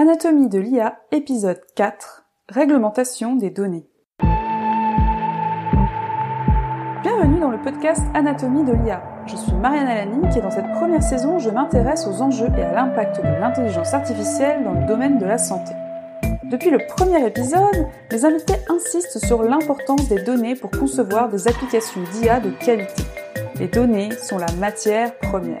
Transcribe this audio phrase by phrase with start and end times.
[0.00, 2.24] Anatomie de l'IA, épisode 4.
[2.48, 3.88] Réglementation des données.
[7.02, 9.02] Bienvenue dans le podcast Anatomie de l'IA.
[9.26, 12.74] Je suis Marianne Alani et dans cette première saison, je m'intéresse aux enjeux et à
[12.74, 15.72] l'impact de l'intelligence artificielle dans le domaine de la santé.
[16.44, 22.02] Depuis le premier épisode, les invités insistent sur l'importance des données pour concevoir des applications
[22.12, 23.02] d'IA de qualité.
[23.58, 25.58] Les données sont la matière première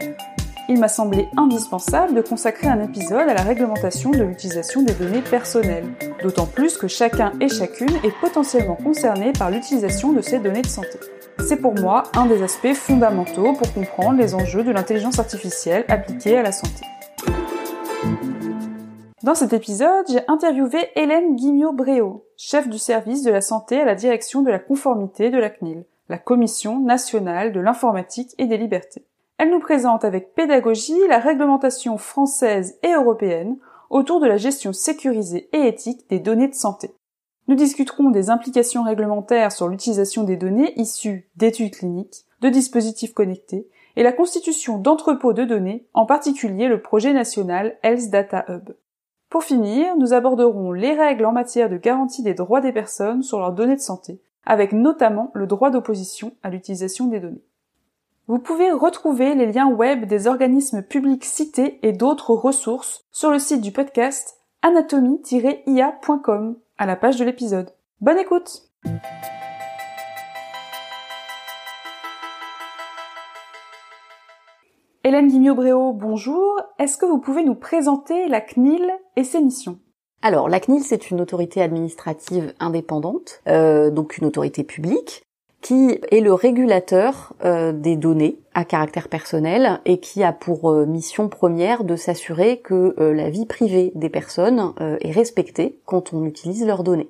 [0.68, 5.22] il m'a semblé indispensable de consacrer un épisode à la réglementation de l'utilisation des données
[5.22, 5.86] personnelles,
[6.22, 10.66] d'autant plus que chacun et chacune est potentiellement concerné par l'utilisation de ces données de
[10.66, 10.98] santé.
[11.46, 16.36] C'est pour moi un des aspects fondamentaux pour comprendre les enjeux de l'intelligence artificielle appliquée
[16.36, 16.84] à la santé.
[19.22, 23.94] Dans cet épisode, j'ai interviewé Hélène Guignot-Bréau, chef du service de la santé à la
[23.94, 29.07] direction de la conformité de la CNIL, la Commission nationale de l'informatique et des libertés.
[29.38, 33.56] Elle nous présente avec pédagogie la réglementation française et européenne
[33.88, 36.90] autour de la gestion sécurisée et éthique des données de santé.
[37.46, 43.68] Nous discuterons des implications réglementaires sur l'utilisation des données issues d'études cliniques, de dispositifs connectés
[43.96, 48.74] et la constitution d'entrepôts de données, en particulier le projet national Health Data Hub.
[49.30, 53.38] Pour finir, nous aborderons les règles en matière de garantie des droits des personnes sur
[53.38, 57.44] leurs données de santé, avec notamment le droit d'opposition à l'utilisation des données.
[58.30, 63.38] Vous pouvez retrouver les liens web des organismes publics cités et d'autres ressources sur le
[63.38, 67.70] site du podcast anatomie-ia.com à la page de l'épisode.
[68.02, 68.68] Bonne écoute
[75.04, 76.60] Hélène Guignot-Bréau, bonjour.
[76.78, 79.78] Est-ce que vous pouvez nous présenter la CNIL et ses missions?
[80.20, 85.22] Alors, la CNIL, c'est une autorité administrative indépendante, euh, donc une autorité publique,
[85.60, 90.86] qui est le régulateur euh, des données à caractère personnel et qui a pour euh,
[90.86, 96.24] mission première de s'assurer que euh, la vie privée des personnes est respectée quand on
[96.24, 97.08] utilise leurs données.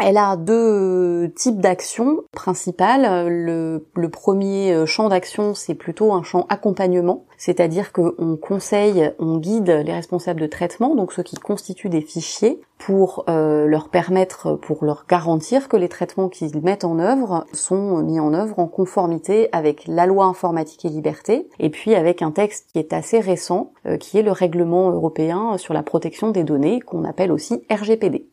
[0.00, 3.28] Elle a deux types d'actions principales.
[3.28, 9.70] Le, le premier champ d'action, c'est plutôt un champ accompagnement, c'est-à-dire qu'on conseille, on guide
[9.70, 14.84] les responsables de traitement, donc ceux qui constituent des fichiers, pour euh, leur permettre, pour
[14.84, 19.48] leur garantir que les traitements qu'ils mettent en œuvre sont mis en œuvre en conformité
[19.52, 23.72] avec la loi informatique et liberté, et puis avec un texte qui est assez récent,
[23.86, 28.26] euh, qui est le règlement européen sur la protection des données, qu'on appelle aussi RGPD.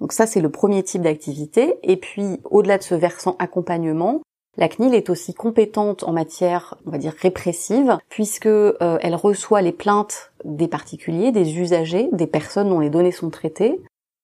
[0.00, 1.78] Donc ça, c'est le premier type d'activité.
[1.82, 4.20] Et puis, au-delà de ce versant accompagnement,
[4.56, 9.62] la CNIL est aussi compétente en matière, on va dire, répressive, puisque euh, elle reçoit
[9.62, 13.80] les plaintes des particuliers, des usagers, des personnes dont les données sont traitées.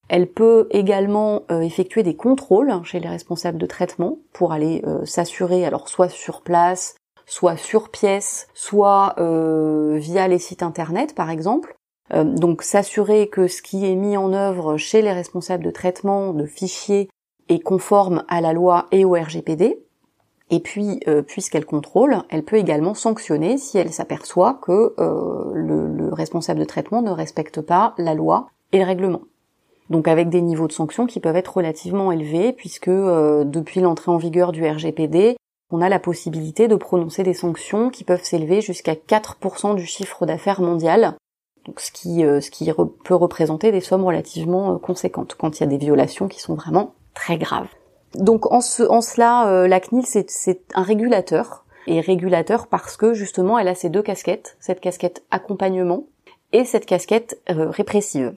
[0.08, 5.04] Elle peut également euh, effectuer des contrôles chez les responsables de traitement pour aller euh,
[5.04, 11.76] s'assurer, alors soit sur place, soit sur pièce, soit via les sites internet par exemple,
[12.12, 16.44] donc s'assurer que ce qui est mis en œuvre chez les responsables de traitement de
[16.44, 17.08] fichiers
[17.48, 19.78] est conforme à la loi et au RGPD.
[20.50, 26.12] Et puis, euh, puisqu'elle contrôle, elle peut également sanctionner si elle s'aperçoit que euh, le,
[26.12, 29.22] responsable de traitement ne respecte pas la loi et le règlement.
[29.90, 34.18] Donc avec des niveaux de sanctions qui peuvent être relativement élevés, puisque depuis l'entrée en
[34.18, 35.36] vigueur du RGPD,
[35.70, 40.26] on a la possibilité de prononcer des sanctions qui peuvent s'élever jusqu'à 4% du chiffre
[40.26, 41.16] d'affaires mondial
[41.78, 42.40] ce qui, euh,
[43.04, 46.54] peut représenter des sommes relativement euh, conséquentes quand il y a des violations qui sont
[46.54, 47.68] vraiment très graves.
[48.14, 53.68] Donc en cela, euh, la CNIL c'est un régulateur et régulateur parce que justement elle
[53.68, 56.06] a ces deux casquettes, cette casquette accompagnement
[56.52, 58.34] et cette casquette répressive.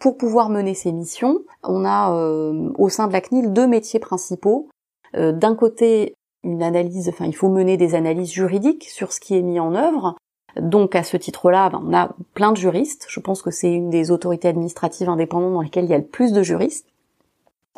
[0.00, 4.68] Pour pouvoir mener ces missions, on a au sein de la CNIL deux métiers principaux.
[5.12, 9.42] D'un côté, une analyse, enfin il faut mener des analyses juridiques sur ce qui est
[9.42, 10.16] mis en œuvre,
[10.60, 13.06] donc à ce titre-là, ben, on a plein de juristes.
[13.08, 16.04] Je pense que c'est une des autorités administratives indépendantes dans lesquelles il y a le
[16.04, 16.86] plus de juristes.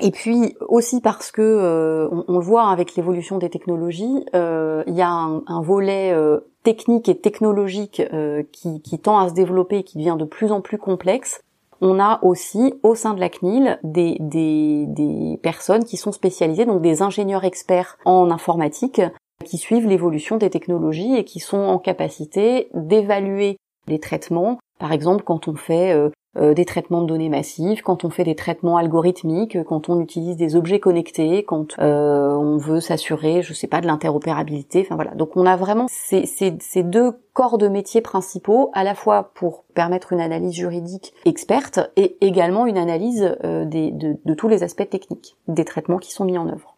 [0.02, 4.94] Et puis aussi parce que euh, on, le voit avec l'évolution des technologies, euh, il
[4.94, 8.02] y a un, volet euh, technique et technologique
[8.50, 11.42] qui, qui, tend à se développer et qui devient de plus en plus complexe.
[11.80, 16.64] On a aussi au sein de la CNIL des, des, des personnes qui sont spécialisées,
[16.64, 19.00] donc des ingénieurs experts en informatique,
[19.44, 24.58] qui suivent l'évolution des technologies et qui sont en capacité d'évaluer les traitements.
[24.78, 28.24] Par exemple, quand on fait euh, euh, des traitements de données massives, quand on fait
[28.24, 33.52] des traitements algorithmiques, quand on utilise des objets connectés, quand euh, on veut s'assurer, je
[33.52, 34.80] sais pas, de l'interopérabilité.
[34.80, 35.12] Enfin voilà.
[35.12, 36.52] Donc on a vraiment ces,
[36.82, 42.16] deux corps de métier principaux, à la fois pour permettre une analyse juridique experte et
[42.20, 46.73] également une analyse de tous les aspects techniques des traitements qui sont mis en œuvre.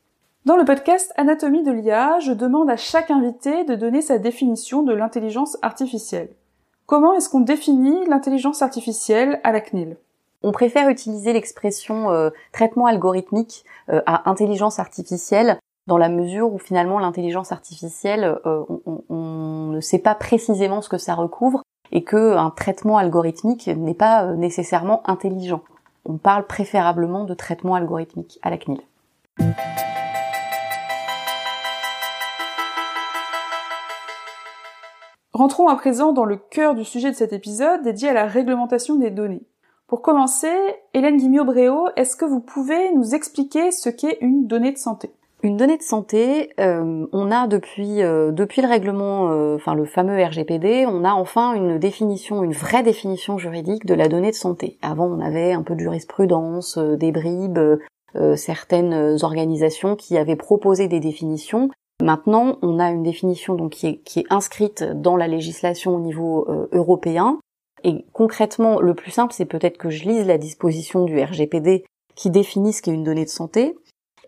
[0.46, 4.84] Dans le podcast Anatomie de l'IA, je demande à chaque invité de donner sa définition
[4.84, 6.28] de l'intelligence artificielle.
[6.86, 9.96] Comment est-ce qu'on définit l'intelligence artificielle à la CNIL
[10.44, 15.58] On préfère utiliser l'expression euh, traitement algorithmique euh, à intelligence artificielle
[15.88, 20.88] dans la mesure où finalement l'intelligence artificielle, euh, on, on, ne sait pas précisément ce
[20.88, 25.62] que ça recouvre et que un traitement algorithmique n'est pas nécessairement intelligent.
[26.04, 28.82] On parle préférablement de traitement algorithmique à la CNIL.
[35.36, 38.96] Rentrons à présent dans le cœur du sujet de cet épisode dédié à la réglementation
[38.96, 39.42] des données.
[39.86, 40.48] Pour commencer,
[40.94, 45.10] Hélène Guimiot-Bréau, est-ce que vous pouvez nous expliquer ce qu'est une donnée de santé?
[45.42, 50.24] Une donnée de santé, euh, on a depuis euh, le règlement, euh, enfin le fameux
[50.24, 54.78] RGPD, on a enfin une définition, une vraie définition juridique de la donnée de santé.
[54.80, 57.60] Avant, on avait un peu de jurisprudence, des bribes,
[58.36, 61.68] certaines organisations qui avaient proposé des définitions.
[62.02, 66.68] Maintenant, on a une définition donc qui est, inscrite dans la législation au niveau euh,
[66.72, 67.38] européen.
[67.84, 71.84] Et concrètement, le plus simple, c'est peut-être que je lise la disposition du RGPD
[72.14, 73.76] qui définit ce qu'est une donnée de santé.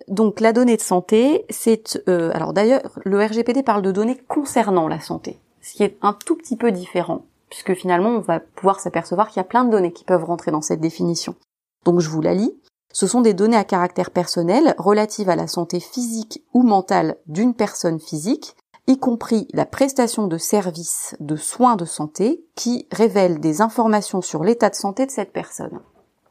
[0.07, 4.89] Donc la donnée de santé, c'est euh, alors d'ailleurs le RGPD parle de données concernant
[4.89, 8.81] la santé, ce qui est un tout petit peu différent, puisque finalement on va pouvoir
[8.81, 11.35] s'apercevoir qu'il y a plein de données qui peuvent rentrer dans cette définition.
[11.85, 12.55] Donc je vous la lis.
[12.93, 17.55] Ce sont des données à caractère personnel relatives à la santé physique ou mentale d'une
[17.55, 18.57] personne physique,
[18.87, 24.43] y compris la prestation de services de soins de santé qui révèlent des informations sur
[24.43, 25.81] l'état de santé de cette personne.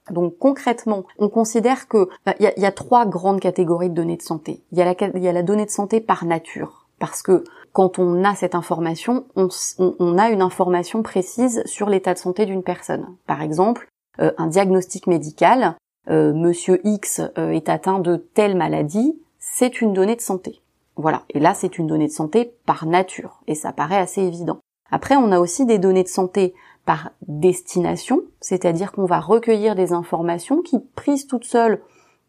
[0.09, 4.21] Donc concrètement, on considère que bah, il y, a, trois grandes catégories de données de
[4.21, 4.63] santé.
[4.71, 7.43] Il y, a la, donnée de santé par nature, parce que
[7.73, 12.63] quand on a cette information, on, a une information précise sur l'état de santé d'une
[12.63, 13.05] personne.
[13.27, 13.87] Par exemple,
[14.19, 15.75] euh, un diagnostic médical
[16.09, 20.61] Monsieur X euh, est atteint de telle maladie, c'est une donnée de santé.
[20.95, 21.23] Voilà.
[21.29, 24.59] Et là, c'est une donnée de santé par nature, et ça paraît assez évident.
[24.89, 26.53] Après, on a aussi des données de santé
[26.85, 31.81] par destination, c'est-à-dire qu'on va recueillir des informations qui, prises toutes seules,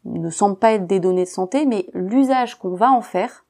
[0.04, 3.44] ne semblent pas être des données de santé, mais l'usage qu'on va en faire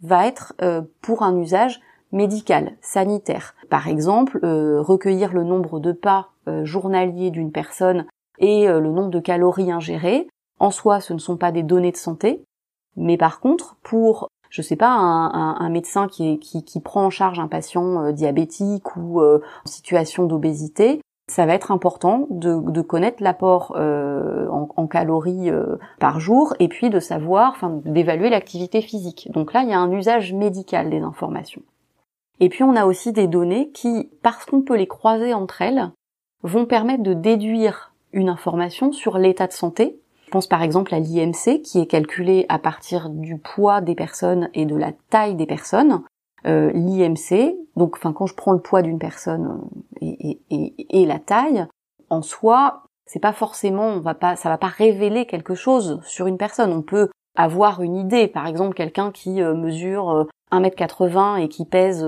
[0.00, 3.54] va être euh, pour un usage médical, sanitaire.
[3.70, 6.28] Par exemple, recueillir le nombre de pas
[6.64, 8.04] journaliers d'une personne
[8.42, 10.28] et euh, le nombre de calories ingérées.
[10.60, 12.44] En soi, ce ne sont pas des données de santé,
[12.96, 17.48] mais par contre, pour je sais pas, un, médecin qui, qui, prend en charge un
[17.48, 23.74] patient euh, diabétique ou euh, en situation d'obésité, ça va être important de, connaître l'apport
[23.74, 25.50] en, calories
[25.98, 29.30] par jour et puis de savoir, enfin, d'évaluer l'activité physique.
[29.32, 31.62] Donc là, il y a un usage médical des informations.
[32.40, 35.90] Et puis on a aussi des données qui, parce qu'on peut les croiser entre elles,
[36.42, 39.98] vont permettre de déduire une information sur l'état de santé.
[40.26, 44.48] Je pense par exemple à l'IMC qui est calculé à partir du poids des personnes
[44.54, 46.02] et de la taille des personnes.
[46.46, 49.60] Euh, L'IMC, donc enfin quand je prends le poids d'une personne
[50.02, 51.66] euh, et, et, et, la taille,
[52.10, 56.38] en soi, c'est pas forcément, va pas, ça va pas révéler quelque chose sur une
[56.38, 56.72] personne.
[56.72, 62.04] On peut avoir une idée, par exemple quelqu'un qui euh, mesure 1m80 et qui pèse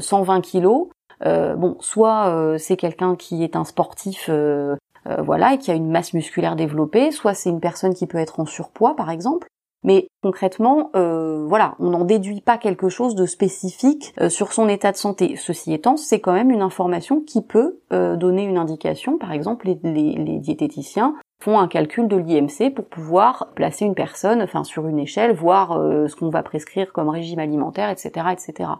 [0.00, 0.88] 120 kg,
[1.26, 4.76] euh, bon, soit c'est quelqu'un qui est un sportif euh,
[5.18, 8.40] voilà, et qui a une masse musculaire développée, soit c'est une personne qui peut être
[8.40, 9.46] en surpoids par exemple.
[9.82, 14.68] Mais concrètement, euh, voilà, on n'en déduit pas quelque chose de spécifique euh, sur son
[14.68, 15.36] état de santé.
[15.36, 19.18] Ceci étant, c'est quand même une information qui peut donner une indication.
[19.18, 24.62] Par exemple, les, diététiciens font un calcul de l'IMC pour pouvoir placer une personne, enfin
[24.62, 28.70] sur une échelle, voir ce qu'on va prescrire comme régime alimentaire, etc., etc.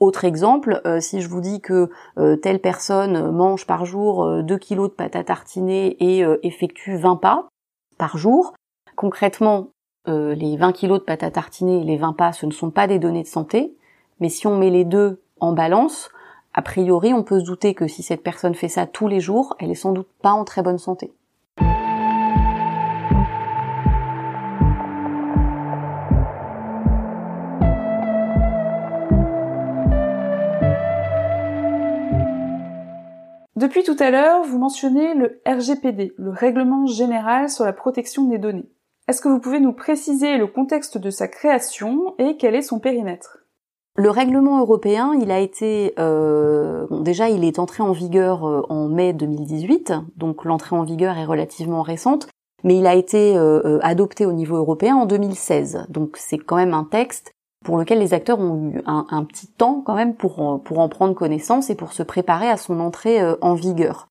[0.00, 4.54] Autre exemple, euh, si je vous dis que euh, telle personne mange par jour 2
[4.54, 7.48] euh, kg de pâte à tartiner et effectue 20 pas
[7.96, 8.54] par jour,
[8.94, 9.70] concrètement,
[10.06, 12.86] les 20 kg de pâte à tartiner et les 20 pas, ce ne sont pas
[12.86, 13.74] des données de santé,
[14.20, 16.10] mais si on met les deux en balance,
[16.54, 19.56] a priori, on peut se douter que si cette personne fait ça tous les jours,
[19.58, 21.12] elle est sans doute pas en très bonne santé.
[33.58, 38.38] Depuis tout à l'heure, vous mentionnez le RGPD, le Règlement général sur la protection des
[38.38, 38.70] données.
[39.08, 42.78] Est-ce que vous pouvez nous préciser le contexte de sa création et quel est son
[42.78, 43.38] périmètre?
[43.96, 48.86] Le règlement européen, il a été euh, déjà il est entré en vigueur euh, en
[48.86, 52.28] mai 2018, donc l'entrée en vigueur est relativement récente,
[52.62, 55.86] mais il a été euh, adopté au niveau européen en 2016.
[55.88, 57.32] Donc c'est quand même un texte
[57.64, 61.70] pour lequel les acteurs ont eu un, petit temps quand même pour, en prendre connaissance
[61.70, 64.08] et pour se préparer à son entrée euh, en vigueur.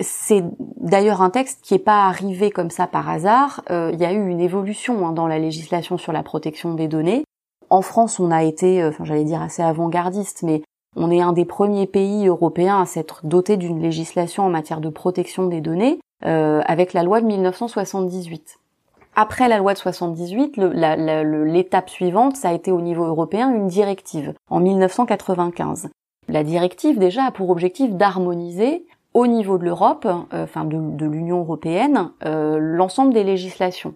[0.00, 0.44] C'est
[0.78, 3.62] d'ailleurs un texte qui n'est pas arrivé comme ça par hasard.
[3.70, 6.88] Euh, il y a eu une évolution hein, dans la législation sur la protection des
[6.88, 7.24] données.
[7.68, 10.62] En France, on a été, euh, enfin j'allais dire assez avant-gardiste, mais
[10.96, 14.88] On est un des premiers pays européens à s'être doté d'une législation en matière de
[14.88, 18.59] protection des données avec la loi de 1978.
[19.22, 24.32] Après la loi de 78, l'étape suivante, ça a été au niveau européen une directive
[24.48, 25.90] en 1995.
[26.28, 31.40] La directive déjà a pour objectif d'harmoniser au niveau de l'Europe, euh, enfin de, l'Union
[31.40, 33.94] européenne, euh, l'ensemble des législations.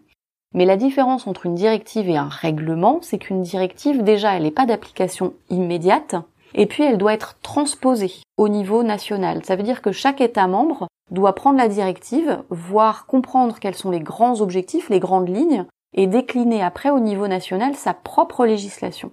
[0.52, 4.50] Mais la différence entre une directive et un règlement, c'est qu'une directive, déjà, elle n'est
[4.50, 6.16] pas d'application immédiate,
[6.52, 9.42] et puis elle doit être transposée au niveau national.
[9.46, 13.90] Ça veut dire que chaque État membre doit prendre la directive, voir comprendre quels sont
[13.90, 19.12] les grands objectifs, les grandes lignes, et décliner après au niveau national sa propre législation.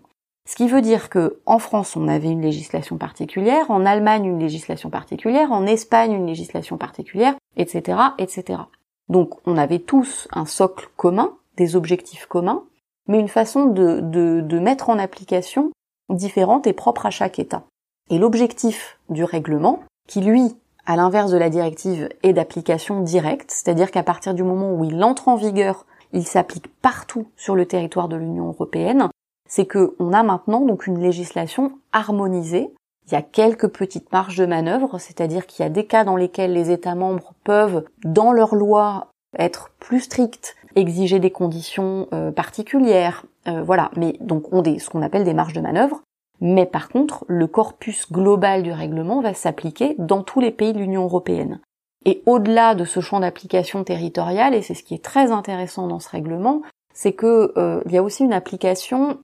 [0.50, 4.39] Ce qui veut dire que en France, on avait une législation particulière, en Allemagne une
[4.39, 8.62] législation particulière, en Espagne une législation particulière, etc., etc.
[9.07, 12.63] Donc, on avait tous un socle commun, des objectifs communs,
[13.07, 15.71] mais une façon de, de, de mettre en application
[16.10, 17.63] différente et propre à chaque État.
[18.10, 20.55] Et l'objectif du règlement, qui lui,
[20.86, 25.04] à l'inverse de la directive, est d'application directe, c'est-à-dire qu'à partir du moment où il
[25.04, 29.10] entre en vigueur, il s'applique partout sur le territoire de l'Union européenne,
[29.48, 32.74] c'est que on a maintenant donc une législation harmonisée.
[33.08, 36.16] Il y a quelques petites marges de manœuvre, c'est-à-dire qu'il y a des cas dans
[36.16, 39.08] lesquels les États membres peuvent, dans leur loi,
[39.38, 43.92] être plus stricts, exiger des conditions euh, particulières, euh, voilà.
[43.98, 46.02] Mais donc on des ce qu'on appelle des marges de manœuvre.
[46.41, 50.79] Mais par contre, le corpus global du règlement va s'appliquer dans tous les pays de
[50.79, 51.60] l'Union européenne.
[52.03, 56.00] Et au-delà de ce champ d'application territorial, et c'est ce qui est très intéressant dans
[56.00, 59.19] ce règlement, c'est que euh, il y a aussi une application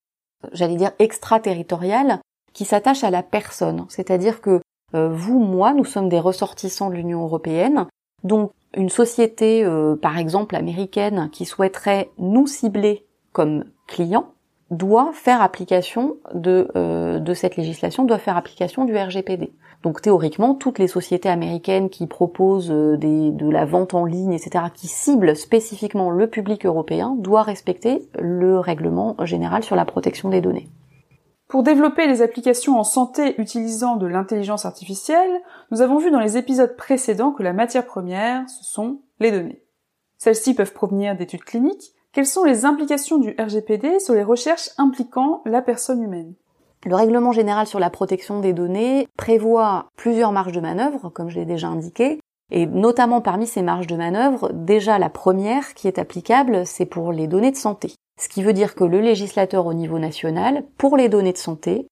[0.52, 2.20] j'allais dire extraterritoriale,
[2.54, 3.86] qui s'attache à la personne.
[3.90, 4.62] C'est-à-dire que
[4.96, 7.88] euh, vous, moi, nous sommes des ressortissants de l'Union européenne.
[8.24, 14.34] Donc une société, euh, par exemple américaine, qui souhaiterait nous cibler comme clients,
[14.70, 19.54] doit faire application de, euh, de cette législation, doit faire application du RGPD.
[19.84, 24.34] Donc théoriquement, toutes les sociétés américaines qui proposent euh, des, de la vente en ligne,
[24.34, 30.30] etc., qui ciblent spécifiquement le public européen, doivent respecter le règlement général sur la protection
[30.30, 30.70] des données.
[31.48, 36.36] Pour développer les applications en santé utilisant de l'intelligence artificielle, nous avons vu dans les
[36.36, 39.64] épisodes précédents que la matière première, ce sont les données.
[40.18, 41.94] Celles-ci peuvent provenir d'études cliniques.
[42.18, 46.34] Quelles sont les implications du RGPD sur les recherches impliquant la personne humaine?
[46.84, 51.38] Le règlement général sur la protection des données prévoit plusieurs marges de manœuvre, comme je
[51.38, 52.20] l'ai déjà indiqué,
[52.50, 57.12] et notamment parmi ces marges de manœuvre, déjà la première qui est applicable, c'est pour
[57.12, 57.94] les données de santé.
[58.20, 61.86] Ce qui veut dire que le législateur au niveau national, pour les données de santé,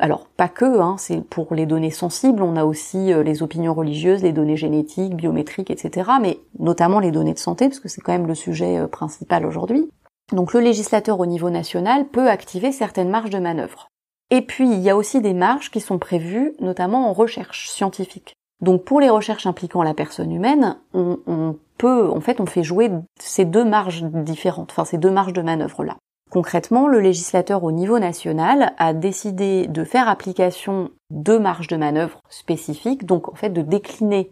[0.00, 3.74] alors pas que, hein, c'est pour les données sensibles, on a aussi euh, les opinions
[3.74, 8.00] religieuses, les données génétiques, biométriques, etc., mais notamment les données de santé, parce que c'est
[8.00, 9.88] quand même le sujet euh, principal aujourd'hui.
[10.32, 13.88] Donc le législateur au niveau national peut activer certaines marges de manœuvre.
[14.30, 18.34] Et puis, il y a aussi des marges qui sont prévues, notamment en recherche scientifique.
[18.60, 22.90] Donc, pour les recherches impliquant la personne humaine, on, peut, en fait, on fait jouer
[23.20, 25.96] ces deux marges différentes, enfin ces deux marges de manœuvre-là.
[26.30, 32.20] Concrètement, le législateur au niveau national a décidé de faire application de marges de manœuvre
[32.28, 34.30] spécifiques, donc en fait de décliner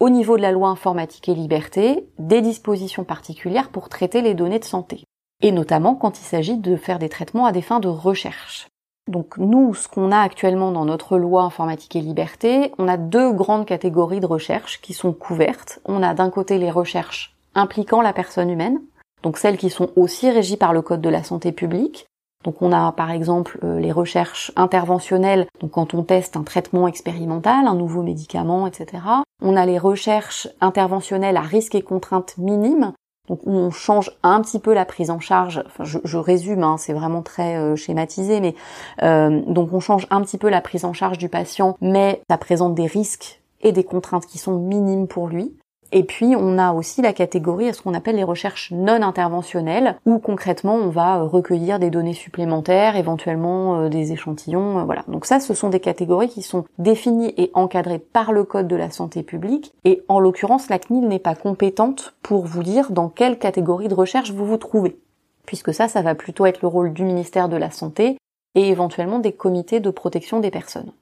[0.00, 4.58] au niveau de la loi informatique et liberté des dispositions particulières pour traiter les données
[4.58, 5.04] de santé,
[5.42, 8.66] et notamment quand il s'agit de faire des traitements à des fins de recherche.
[9.06, 13.32] Donc nous, ce qu'on a actuellement dans notre loi informatique et liberté, on a deux
[13.32, 15.80] grandes catégories de recherches qui sont couvertes.
[15.84, 18.80] On a d'un côté les recherches impliquant la personne humaine,
[19.24, 22.06] donc celles qui sont aussi régies par le Code de la santé publique.
[22.44, 26.86] Donc on a par exemple euh, les recherches interventionnelles, donc quand on teste un traitement
[26.86, 29.02] expérimental, un nouveau médicament, etc.
[29.42, 32.92] On a les recherches interventionnelles à risque et contraintes minimes,
[33.30, 35.62] donc on change un petit peu la prise en charge.
[35.64, 38.54] Enfin, je, résume, hein, c'est vraiment très euh, schématisé, mais
[39.02, 42.36] euh, donc on change un petit peu la prise en charge du patient, mais ça
[42.36, 45.56] présente des risques et des contraintes qui sont minimes pour lui.
[45.92, 50.18] Et puis on a aussi la catégorie ce qu'on appelle les recherches non interventionnelles, où
[50.18, 55.04] concrètement on va euh, recueillir des données supplémentaires, éventuellement euh, des échantillons, euh, voilà.
[55.08, 58.76] Donc ça, ce sont des catégories qui sont définies et encadrées par le Code de
[58.76, 59.72] la santé publique.
[59.84, 63.94] Et en l'occurrence, la CNIL n'est pas compétente pour vous dire dans quelle catégorie de
[63.94, 64.98] recherche vous vous trouvez,
[65.46, 68.16] puisque ça, ça va plutôt être le rôle du ministère de la Santé
[68.54, 70.92] et éventuellement des comités de protection des personnes.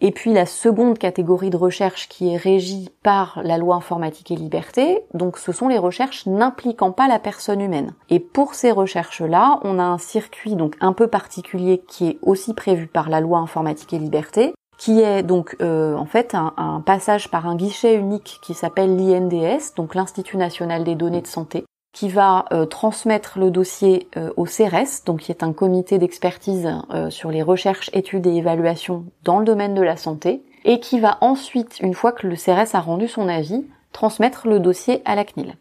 [0.00, 4.36] Et puis la seconde catégorie de recherche qui est régie par la loi informatique et
[4.36, 7.94] liberté, donc ce sont les recherches n'impliquant pas la personne humaine.
[8.08, 12.54] Et pour ces recherches-là, on a un circuit donc un peu particulier qui est aussi
[12.54, 16.80] prévu par la loi informatique et liberté, qui est donc euh, en fait un, un,
[16.80, 21.64] passage par un guichet unique qui s'appelle l'INDS, donc l'Institut national des données de santé,
[21.92, 26.68] qui va euh, transmettre le dossier euh, au CRS, donc qui est un comité d'expertise
[26.90, 31.00] euh, sur les recherches, études et évaluations dans le domaine de la santé, et qui
[31.00, 35.14] va ensuite, une fois que le CRS a rendu son avis, transmettre le dossier à
[35.14, 35.56] la CNIL.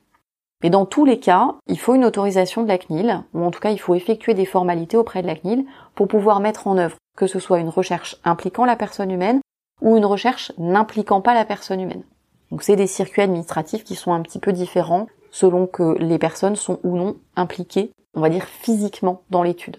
[0.64, 3.60] Mais dans tous les cas, il faut une autorisation de la CNIL, ou en tout
[3.60, 5.66] cas il faut effectuer des formalités auprès de la CNIL
[5.96, 9.42] pour pouvoir mettre en œuvre que ce soit une recherche impliquant la personne humaine
[9.82, 12.04] ou une recherche n'impliquant pas la personne humaine.
[12.52, 16.56] Donc c'est des circuits administratifs qui sont un petit peu différents selon que les personnes
[16.56, 19.78] sont ou non impliquées, on va dire physiquement, dans l'étude.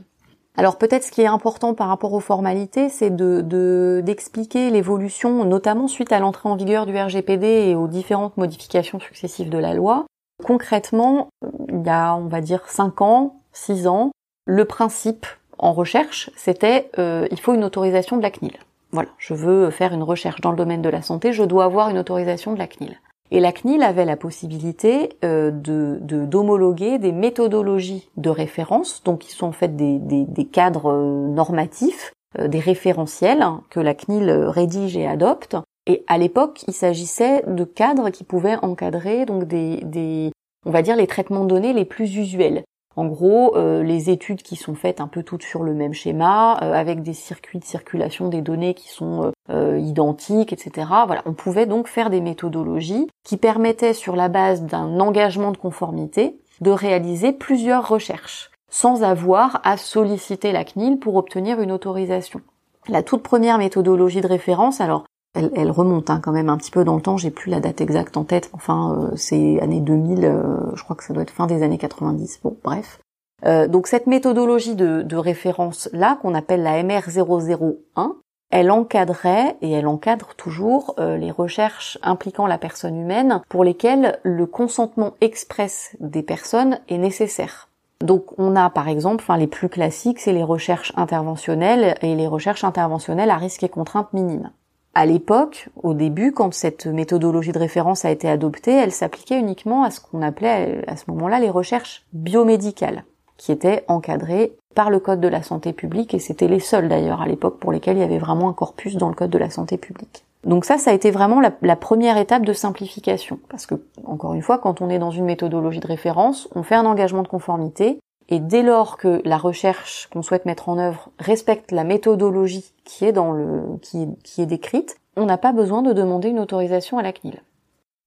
[0.57, 5.89] Alors peut-être ce qui est important par rapport aux formalités, c'est de d'expliquer l'évolution, notamment
[5.89, 10.07] suite à l'entrée en vigueur du RGPD et aux différentes modifications successives de la loi.
[10.45, 11.29] Concrètement,
[11.69, 14.13] il y a, on va dire, 5 ans, 6 ans,
[14.47, 15.27] le principe
[15.59, 18.57] en recherche, c'était euh, il faut une autorisation de la CNIL.
[18.93, 21.91] Voilà, je veux faire une recherche dans le domaine de la santé, je dois avoir
[21.91, 22.97] une autorisation de la CNIL.
[23.31, 29.33] Et la CNIL avait la possibilité euh, de d'homologuer des méthodologies de référence, donc qui
[29.33, 34.97] sont en fait des, des, cadres euh, normatifs, euh, des référentiels que la CNIL rédige
[34.97, 35.57] et adopte.
[35.87, 40.33] Et à l'époque, il s'agissait de cadres qui pouvaient encadrer donc des, des,
[40.67, 42.63] on va dire les traitements de données les plus usuels.
[42.97, 46.59] En gros, euh, les études qui sont faites un peu toutes sur le même schéma,
[46.63, 50.89] euh, avec des circuits de circulation des données qui sont euh, identiques, etc.
[51.07, 55.57] Voilà, on pouvait donc faire des méthodologies qui permettaient, sur la base d'un engagement de
[55.57, 62.41] conformité, de réaliser plusieurs recherches, sans avoir à solliciter la CNIL pour obtenir une autorisation.
[62.89, 65.05] La toute première méthodologie de référence, alors
[65.35, 67.81] elle, remonte hein, quand même un petit peu dans le temps, j'ai plus la date
[67.81, 71.31] exacte en tête, enfin euh, c'est année 2000, euh, je crois que ça doit être
[71.31, 73.01] fin des années 90, bon bref.
[73.47, 78.15] Euh, donc cette méthodologie de, référence là, qu'on appelle la MR001,
[78.51, 84.47] elle encadrait et elle encadre toujours les recherches impliquant la personne humaine pour lesquelles le
[84.47, 87.69] consentement express des personnes est nécessaire.
[88.01, 92.27] Donc on a par exemple, enfin les plus classiques, c'est les recherches interventionnelles et les
[92.27, 94.51] recherches interventionnelles à risque et contrainte minime.
[94.95, 99.85] À l'époque, au début, quand cette méthodologie de référence a été adoptée, elle s'appliquait uniquement
[99.85, 103.05] à ce qu'on appelait à ce moment-là les recherches biomédicales,
[103.37, 107.23] qui étaient encadrées par le Code de la santé publique, et c'était les seuls d'ailleurs
[107.23, 109.51] à l'époque pour lesquels il y avait vraiment un corpus dans le Code de la
[109.51, 110.25] santé publique.
[110.45, 113.39] Donc ça, ça a été vraiment la, première étape de simplification.
[113.49, 116.77] Parce que, encore une fois, quand on est dans une méthodologie de référence, on fait
[116.77, 121.11] un engagement de conformité, et dès lors que la recherche qu'on souhaite mettre en œuvre
[121.19, 125.83] respecte la méthodologie qui est dans le, qui, qui est décrite, on n'a pas besoin
[125.83, 127.43] de demander une autorisation à la CNIL.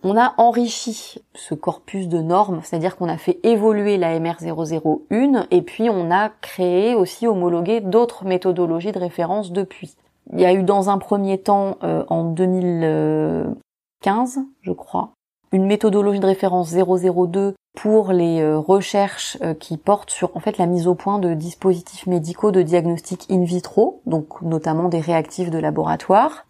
[0.03, 5.62] On a enrichi ce corpus de normes, c'est-à-dire qu'on a fait évoluer la MR001 et
[5.62, 9.95] puis on a créé aussi homologué d'autres méthodologies de référence depuis.
[10.34, 15.12] Il y a eu dans un premier temps, euh, en 2015, je crois,
[15.51, 20.57] une méthodologie de référence 002 pour les euh, recherches euh, qui portent sur en fait
[20.57, 25.49] la mise au point de dispositifs médicaux de diagnostic in vitro, donc notamment des réactifs
[25.49, 26.45] de laboratoire.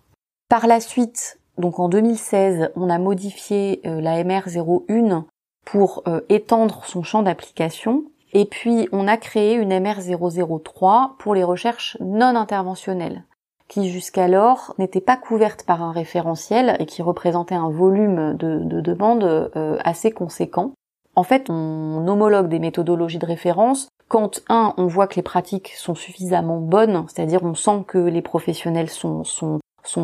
[0.49, 5.23] Par la suite, donc en 2016, on a modifié euh, la MR01
[5.63, 11.97] pour étendre son champ d'application et puis on a créé une MR003 pour les recherches
[11.99, 13.23] non interventionnelles
[13.71, 18.81] qui jusqu'alors n'était pas couverte par un référentiel et qui représentait un volume de, de
[18.81, 20.73] demandes euh, assez conséquent.
[21.15, 25.69] En fait, on homologue des méthodologies de référence quand, un, on voit que les pratiques
[25.77, 29.61] sont suffisamment bonnes, c'est-à-dire on sent que les professionnels sont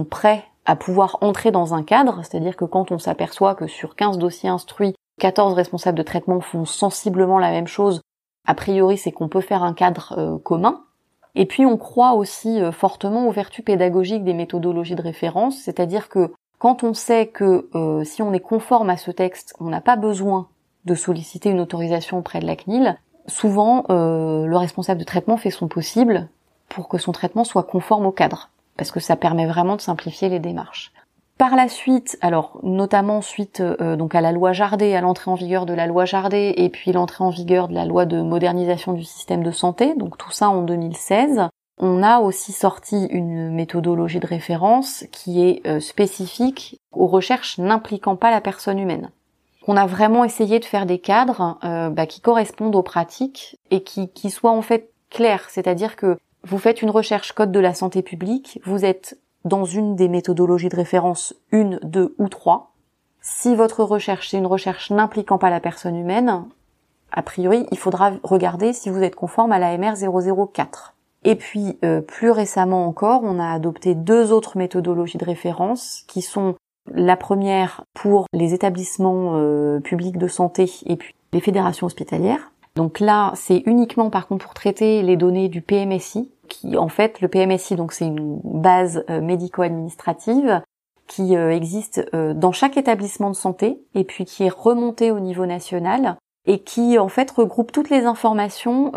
[0.09, 4.17] prêts à pouvoir entrer dans un cadre, c'est-à-dire que quand on s'aperçoit que sur 15
[4.17, 7.99] dossiers instruits, 14 responsables de traitement font sensiblement la même chose,
[8.47, 10.85] a priori c'est qu'on peut faire un cadre euh, commun,
[11.37, 16.09] et puis on croit aussi euh, fortement aux vertus pédagogiques des méthodologies de référence, c'est-à-dire
[16.09, 19.79] que quand on sait que euh, si on est conforme à ce texte, on n'a
[19.79, 20.47] pas besoin
[20.85, 22.97] de solliciter une autorisation auprès de la CNIL,
[23.27, 26.27] souvent euh, le responsable de traitement fait son possible
[26.69, 30.29] pour que son traitement soit conforme au cadre, parce que ça permet vraiment de simplifier
[30.29, 30.91] les démarches.
[31.37, 35.35] Par la suite, alors notamment suite euh, donc à la loi Jardet, à l'entrée en
[35.35, 38.93] vigueur de la loi Jardet et puis l'entrée en vigueur de la loi de modernisation
[38.93, 41.47] du système de santé, donc tout ça en 2016,
[41.79, 48.15] on a aussi sorti une méthodologie de référence qui est euh, spécifique aux recherches n'impliquant
[48.15, 49.11] pas la personne humaine.
[49.67, 53.83] On a vraiment essayé de faire des cadres euh, bah, qui correspondent aux pratiques et
[53.83, 57.75] qui, qui soient en fait clairs, c'est-à-dire que vous faites une recherche code de la
[57.75, 62.73] santé publique, vous êtes dans une des méthodologies de référence, une, deux ou trois.
[63.21, 66.45] Si votre recherche, c'est une recherche n'impliquant pas la personne humaine,
[67.11, 70.95] a priori, il faudra regarder si vous êtes conforme à la MR 004.
[71.23, 76.21] Et puis, euh, plus récemment encore, on a adopté deux autres méthodologies de référence qui
[76.21, 76.55] sont
[76.93, 82.51] la première pour les établissements euh, publics de santé et puis les fédérations hospitalières.
[82.75, 87.21] Donc là, c'est uniquement par contre pour traiter les données du PMSI, qui en fait
[87.21, 90.61] le PMSI donc c'est une base euh, médico-administrative
[91.07, 95.19] qui euh, existe euh, dans chaque établissement de santé et puis qui est remontée au
[95.19, 98.91] niveau national et qui en fait regroupe toutes les informations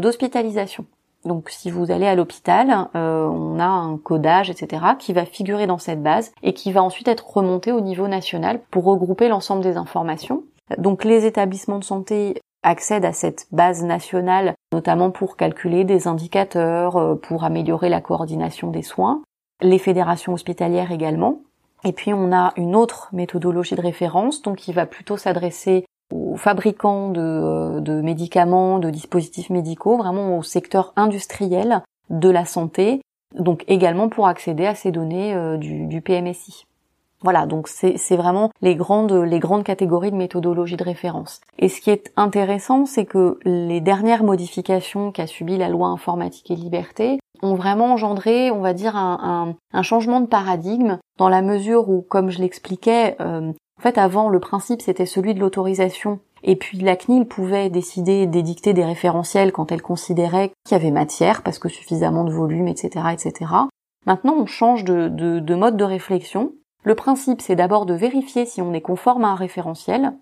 [0.00, 0.86] d'hospitalisation.
[1.24, 5.78] Donc si vous allez à l'hôpital, on a un codage, etc., qui va figurer dans
[5.78, 9.76] cette base et qui va ensuite être remonté au niveau national pour regrouper l'ensemble des
[9.76, 10.42] informations.
[10.78, 16.96] Donc les établissements de santé accèdent à cette base nationale, notamment pour calculer des indicateurs,
[16.96, 19.22] euh, pour améliorer la coordination des soins.
[19.62, 21.40] Les fédérations hospitalières également.
[21.84, 26.36] Et puis on a une autre méthodologie de référence, donc qui va plutôt s'adresser aux
[26.36, 33.00] fabricants de, euh, de, médicaments, de dispositifs médicaux, vraiment au secteur industriel de la santé,
[33.34, 36.66] donc également pour accéder à ces données euh, du PMSI.
[37.26, 41.40] Voilà, donc c'est vraiment les grandes, les grandes catégories de méthodologie de référence.
[41.58, 46.52] Et ce qui est intéressant, c'est que les dernières modifications qu'a subi la loi informatique
[46.52, 51.42] et liberté ont vraiment engendré, on va dire, un, un, changement de paradigme dans la
[51.42, 56.20] mesure où, comme je l'expliquais, euh, en fait, avant, le principe, c'était celui de l'autorisation.
[56.44, 60.92] Et puis, la CNIL pouvait décider d'édicter des référentiels quand elle considérait qu'il y avait
[60.92, 63.50] matière, parce que suffisamment de volume, etc., etc.
[64.06, 66.52] Maintenant, on change de, de, de mode de réflexion
[66.86, 70.12] le principe, c'est d'abord de vérifier si on est conforme à un référentiel.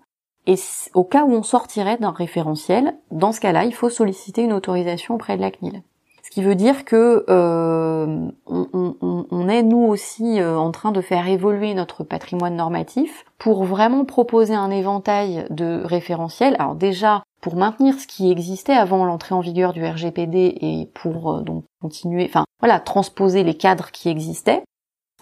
[0.47, 0.55] Et
[0.95, 5.13] au cas où on sortirait d'un référentiel, dans ce cas-là, il faut solliciter une autorisation
[5.13, 5.83] auprès de la CNIL.
[6.23, 11.27] Ce qui veut dire que euh, on, est nous aussi euh, en train de faire
[11.27, 16.55] évoluer notre patrimoine normatif pour vraiment proposer un éventail de référentiels.
[16.57, 21.31] Alors déjà pour maintenir ce qui existait avant l'entrée en vigueur du RGPD et pour
[21.31, 24.63] euh, donc continuer, enfin voilà, transposer les cadres qui existaient,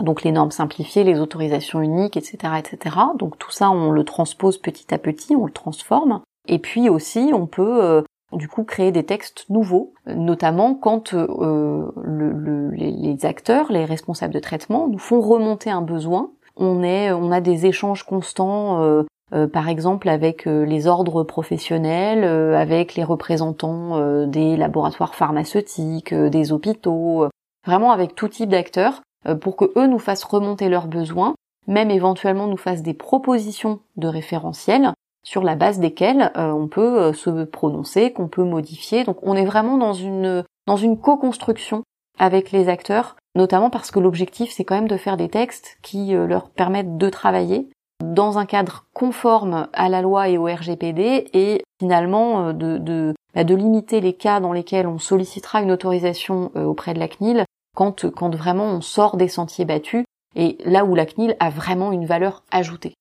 [0.01, 2.97] donc les normes simplifiées, les autorisations uniques, etc., etc.
[3.17, 6.21] Donc tout ça, on le transpose petit à petit, on le transforme.
[6.47, 8.01] Et puis aussi, on peut euh,
[8.31, 14.87] du coup créer des textes nouveaux, notamment quand euh, les, acteurs, les responsables de traitement,
[14.87, 16.31] nous font remonter un besoin.
[16.57, 18.81] On est, on a des échanges constants.
[18.83, 19.03] Euh,
[19.51, 27.27] par exemple avec les ordres professionnels, avec les représentants des laboratoires pharmaceutiques, des hôpitaux,
[27.65, 31.33] vraiment avec tout type d'acteurs euh, pour que eux nous fassent remonter leurs besoins,
[31.67, 37.01] même éventuellement nous fassent des propositions de référentiels sur la base desquelles euh, on peut
[37.01, 39.03] euh, se prononcer, qu'on peut modifier.
[39.03, 41.83] Donc on est vraiment dans une dans une co-construction
[42.19, 46.13] avec les acteurs, notamment parce que l'objectif c'est quand même de faire des textes qui
[46.13, 47.67] leur permettent de travailler
[48.03, 53.43] dans un cadre conforme à la loi et au RGPD et finalement de, de, bah,
[53.43, 58.09] de limiter les cas dans lesquels on sollicitera une autorisation auprès de la CNIL quand,
[58.11, 60.05] quand vraiment on sort des sentiers battus
[60.35, 62.93] et là où la CNIL a vraiment une valeur ajoutée.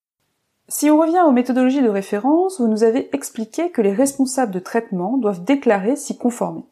[0.69, 4.59] Si on revient aux méthodologies de référence, vous nous avez expliqué que les responsables de
[4.59, 6.65] traitement doivent déclarer s'y conformer.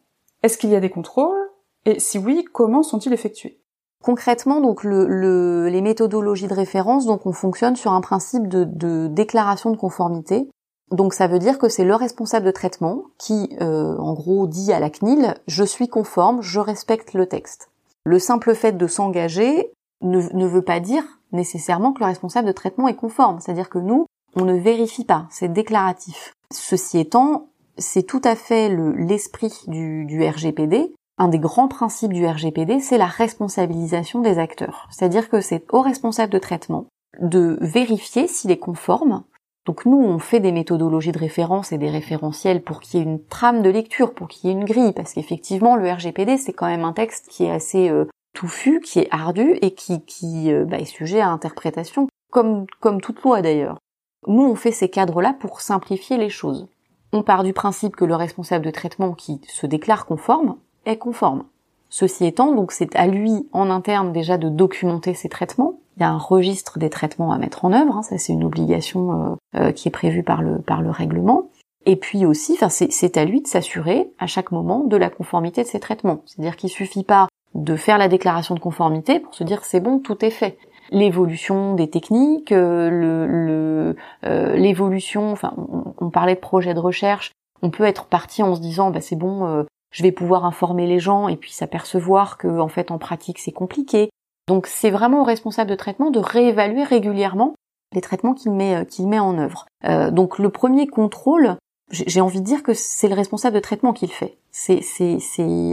[0.42, 1.50] Est-ce qu'il y a des contrôles?
[1.84, 3.60] Et si oui, comment sont-ils effectués?
[4.02, 9.08] Concrètement, donc le, les méthodologies de référence, donc on fonctionne sur un principe de, de
[9.08, 10.48] déclaration de conformité.
[10.90, 14.72] Donc ça veut dire que c'est le responsable de traitement qui, euh, en gros, dit
[14.72, 17.69] à la CNIL je suis conforme, je respecte le texte.
[18.04, 19.70] Le simple fait de s'engager
[20.02, 23.40] ne, veut pas dire nécessairement que le responsable de traitement est conforme.
[23.40, 26.32] C'est-à-dire que nous, on ne vérifie pas, c'est déclaratif.
[26.52, 30.94] Ceci étant, c'est tout à fait l'esprit du, du RGPD.
[31.18, 34.88] Un des grands principes du RGPD, c'est la responsabilisation des acteurs.
[34.90, 36.86] C'est-à-dire que c'est au responsable de traitement
[37.20, 39.24] de vérifier s'il est conforme
[39.66, 43.06] donc nous, on fait des méthodologies de référence et des référentiels pour qu'il y ait
[43.06, 46.52] une trame de lecture, pour qu'il y ait une grille, parce qu'effectivement, le RGPD, c'est
[46.52, 50.64] quand même un texte qui est assez euh, touffu, qui est ardu et qui, euh,
[50.64, 53.78] bah, est sujet à interprétation, comme, comme toute loi d'ailleurs.
[54.26, 56.68] Nous, on fait ces cadres-là pour simplifier les choses.
[57.12, 61.44] On part du principe que le responsable de traitement qui se déclare conforme est conforme.
[61.90, 66.06] Ceci étant, donc c'est à lui en interne déjà de documenter ses traitements, il y
[66.06, 69.60] a un registre des traitements à mettre en œuvre, hein, ça c'est une obligation euh,
[69.60, 71.50] euh, qui est prévue par le, par le règlement.
[71.86, 75.66] Et puis aussi, c'est à lui de s'assurer à chaque moment de la conformité de
[75.66, 76.22] ces traitements.
[76.26, 79.98] C'est-à-dire qu'il suffit pas de faire la déclaration de conformité pour se dire c'est bon,
[79.98, 80.58] tout est fait.
[80.90, 85.54] L'évolution des techniques, euh, l'évolution, enfin,
[85.98, 87.32] on, parlait de projets de recherche.
[87.62, 91.00] On peut être parti en se disant bah c'est bon, je vais pouvoir informer les
[91.00, 94.10] gens et puis s'apercevoir que en fait en pratique c'est compliqué.
[94.48, 97.54] Donc c'est vraiment au responsable de traitement de réévaluer régulièrement
[97.92, 99.66] les traitements qu'il met, euh, qu'il met en œuvre.
[99.84, 101.56] Euh, donc le premier contrôle,
[101.90, 104.38] j'ai envie de dire que c'est le responsable de traitement qui le fait.
[104.52, 104.80] C'est,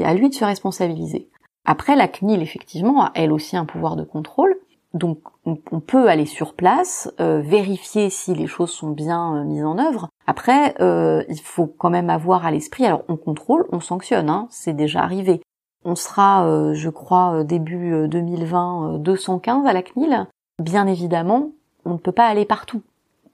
[0.04, 1.30] à lui de se responsabiliser.
[1.66, 4.56] Après, la CNIL, effectivement, a elle aussi un pouvoir de contrôle.
[4.94, 9.66] Donc on, peut aller sur place, euh, vérifier si les choses sont bien euh, mises
[9.66, 10.10] en œuvre.
[10.26, 14.48] Après, euh, il faut quand même avoir à l'esprit, alors on contrôle, on sanctionne, hein,
[14.50, 15.42] c'est déjà arrivé.
[15.84, 20.28] On sera, je crois, début 2020, 215 à la CNIL.
[20.62, 21.52] Bien évidemment,
[21.86, 22.82] on ne peut pas aller partout.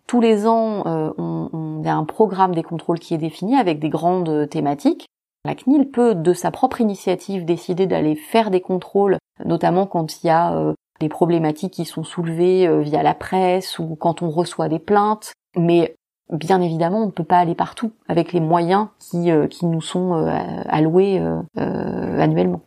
[0.06, 4.48] Tous les ans, on, a un programme des contrôles qui est défini avec des grandes
[4.50, 5.08] thématiques.
[5.46, 10.28] La CNIL peut, de sa propre initiative, décider d'aller faire des contrôles, notamment quand il
[10.28, 14.70] y a des problématiques qui sont soulevées euh, via la presse ou quand on reçoit
[14.70, 15.34] des plaintes.
[15.58, 15.96] Mais
[16.32, 19.82] bien évidemment, on ne peut pas aller partout avec les moyens qui, euh, qui nous
[19.82, 20.32] sont euh,
[20.66, 21.22] alloués
[21.58, 22.62] annuellement.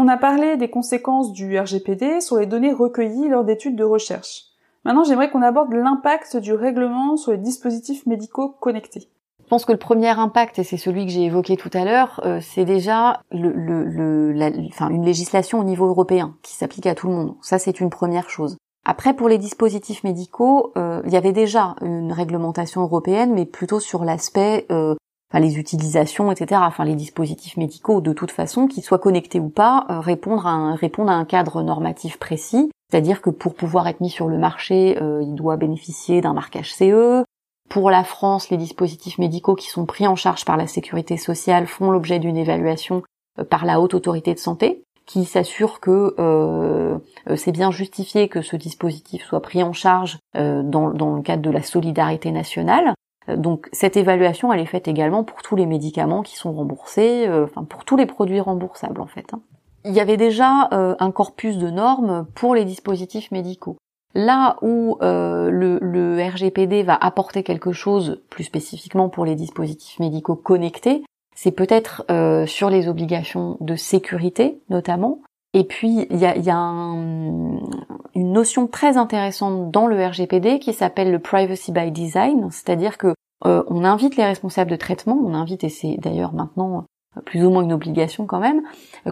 [0.00, 4.44] On a parlé des conséquences du RGPD sur les données recueillies lors d'études de recherche.
[4.84, 9.08] Maintenant, j'aimerais qu'on aborde l'impact du règlement sur les dispositifs médicaux connectés.
[9.48, 12.20] Je pense que le premier impact, et c'est celui que j'ai évoqué tout à l'heure,
[12.26, 17.34] euh, c'est déjà une législation au niveau européen qui s'applique à tout le monde.
[17.40, 18.58] Ça, c'est une première chose.
[18.84, 23.80] Après, pour les dispositifs médicaux, euh, il y avait déjà une réglementation européenne, mais plutôt
[23.80, 24.94] sur l'aspect, euh,
[25.32, 26.60] les utilisations, etc.
[26.66, 31.14] Enfin, les dispositifs médicaux, de toute façon, qu'ils soient connectés ou pas, un, répondre à
[31.14, 32.70] un cadre normatif précis.
[32.90, 37.24] C'est-à-dire que pour pouvoir être mis sur le marché, il doit bénéficier d'un marquage CE,
[37.68, 41.66] pour la France, les dispositifs médicaux qui sont pris en charge par la sécurité sociale
[41.66, 43.02] font l'objet d'une évaluation
[43.38, 46.98] euh, par la haute autorité de santé qui s'assure que euh,
[47.30, 51.50] euh, c'est bien justifié que ce dispositif soit pris en charge dans, le cadre de
[51.50, 52.92] la solidarité nationale.
[53.34, 57.64] Donc cette évaluation, elle est faite également pour tous les médicaments qui sont remboursés, enfin
[57.64, 59.32] pour tous les produits remboursables en fait.
[59.32, 59.40] Hein.
[59.84, 63.76] Il y avait déjà un corpus de normes pour les dispositifs médicaux.
[64.18, 70.34] Là où euh, le, RGPD va apporter quelque chose plus spécifiquement pour les dispositifs médicaux
[70.34, 71.04] connectés,
[71.36, 75.20] c'est peut-être euh, sur les obligations de sécurité notamment.
[75.54, 81.20] Et puis il y a, une notion très intéressante dans le RGPD qui s'appelle le
[81.20, 83.14] privacy by design, c'est-à-dire que
[83.46, 86.86] euh, on invite les responsables de traitement, on invite et c'est d'ailleurs maintenant
[87.24, 88.62] plus ou moins une obligation quand même,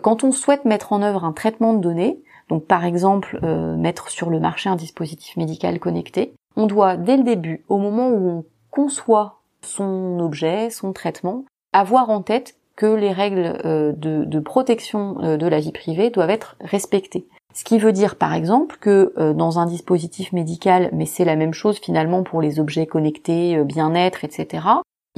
[0.03, 4.09] quand on souhaite mettre en œuvre un traitement de données, donc par exemple euh, mettre
[4.09, 8.29] sur le marché un dispositif médical connecté, on doit dès le début, au moment où
[8.29, 15.17] on conçoit son objet, son traitement, avoir en tête que les règles euh, de, protection
[15.23, 17.27] euh, de la vie privée doivent être respectées.
[17.55, 21.55] Ce qui veut dire par exemple que dans un dispositif médical, mais c'est la même
[21.55, 24.61] chose finalement pour les objets connectés, bien-être, etc.,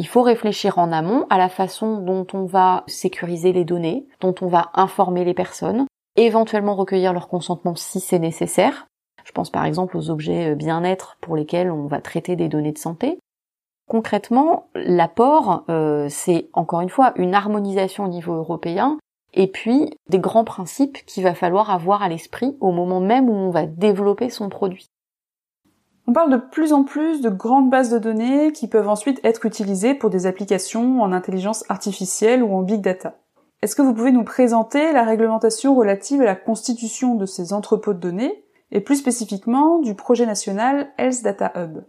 [0.01, 4.37] il faut réfléchir en amont à la façon dont on va sécuriser les données, dont
[4.41, 5.87] on va informer les personnes,
[6.27, 8.87] éventuellement recueillir leur consentement si c'est nécessaire.
[9.25, 12.73] Je pense par exemple aux objets euh, bien-être pour lesquels on va traiter des données
[12.73, 13.19] de santé.
[13.89, 18.99] Concrètement, l'apport, euh, c'est encore une fois une harmonisation au niveau européen
[19.35, 23.35] et puis des grands principes qu'il va falloir avoir à l'esprit au moment même où
[23.35, 24.87] on va développer son produit.
[26.07, 29.45] On parle de plus en plus de grandes bases de données qui peuvent ensuite être
[29.45, 33.17] utilisées pour des applications en intelligence artificielle ou en big data.
[33.61, 37.93] Est-ce que vous pouvez nous présenter la réglementation relative à la constitution de ces entrepôts
[37.93, 41.81] de données et plus spécifiquement du projet national Health Data Hub?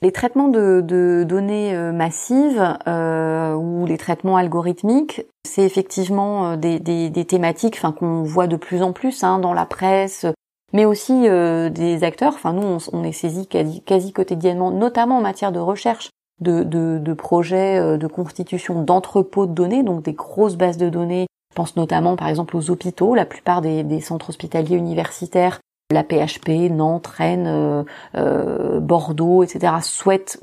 [0.00, 7.24] Les traitements de, données euh, massives euh, ou les traitements algorithmiques, c'est effectivement euh, des,
[7.26, 10.24] thématiques enfin, qu'on voit de plus en plus hein, dans la presse,
[10.72, 12.34] mais aussi des acteurs.
[12.34, 17.78] Enfin, nous, on, est saisi quasi, quasi, quotidiennement, notamment en matière de recherche, de, projets
[17.78, 21.26] euh, de constitution d'entrepôts de données, donc des grosses bases de données.
[21.50, 26.70] Je pense notamment par exemple aux hôpitaux, la plupart des, centres hospitaliers universitaires, la PHP,
[26.70, 27.82] Nantes, Rennes, euh,
[28.16, 29.74] euh, Bordeaux, etc.
[29.82, 30.40] souhaitent,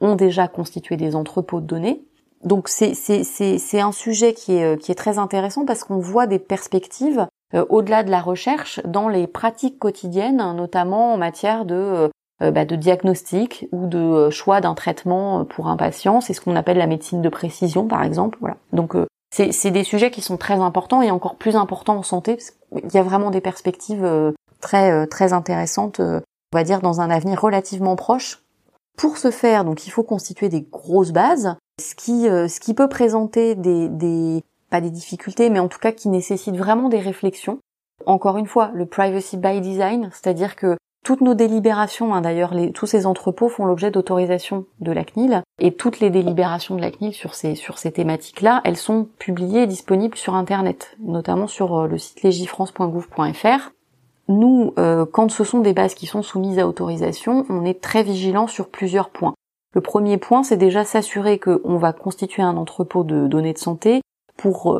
[0.00, 2.02] ont déjà constitué des entrepôts de données.
[2.44, 7.28] Donc c'est un sujet qui est qui est très intéressant parce qu'on voit des perspectives
[7.68, 12.08] au-delà de la recherche dans les pratiques quotidiennes, notamment en matière de euh,
[12.50, 16.20] bah, de diagnostic ou de euh, choix d'un traitement euh, pour un patient.
[16.20, 18.38] C'est ce qu'on appelle la médecine de précision, par exemple.
[18.40, 18.56] Voilà.
[18.72, 18.94] Donc
[19.30, 22.92] c'est des sujets qui sont très importants et encore plus importants en santé parce qu'il
[22.92, 24.06] y a vraiment des perspectives
[24.60, 26.20] très très intéressantes, on
[26.52, 28.42] va dire dans un avenir relativement proche.
[28.98, 32.90] Pour ce faire, donc il faut constituer des grosses bases, ce qui ce qui peut
[32.90, 37.58] présenter des, des pas des difficultés, mais en tout cas qui nécessite vraiment des réflexions.
[38.04, 42.86] Encore une fois, le privacy by design, c'est-à-dire que toutes nos délibérations, hein, d'ailleurs, tous
[42.86, 47.12] ces entrepôts font l'objet d'autorisation de la CNIL, et toutes les délibérations de la CNIL
[47.12, 47.56] sur ces,
[47.92, 53.72] thématiques-là, elles sont publiées et disponibles sur Internet, notamment sur euh, le site legifrance.gouv.fr.
[54.28, 58.04] Nous, euh, quand ce sont des bases qui sont soumises à autorisation, on est très
[58.04, 59.34] vigilant sur plusieurs points.
[59.74, 64.02] Le premier point, c'est déjà s'assurer qu'on va constituer un entrepôt de données de santé
[64.36, 64.78] pour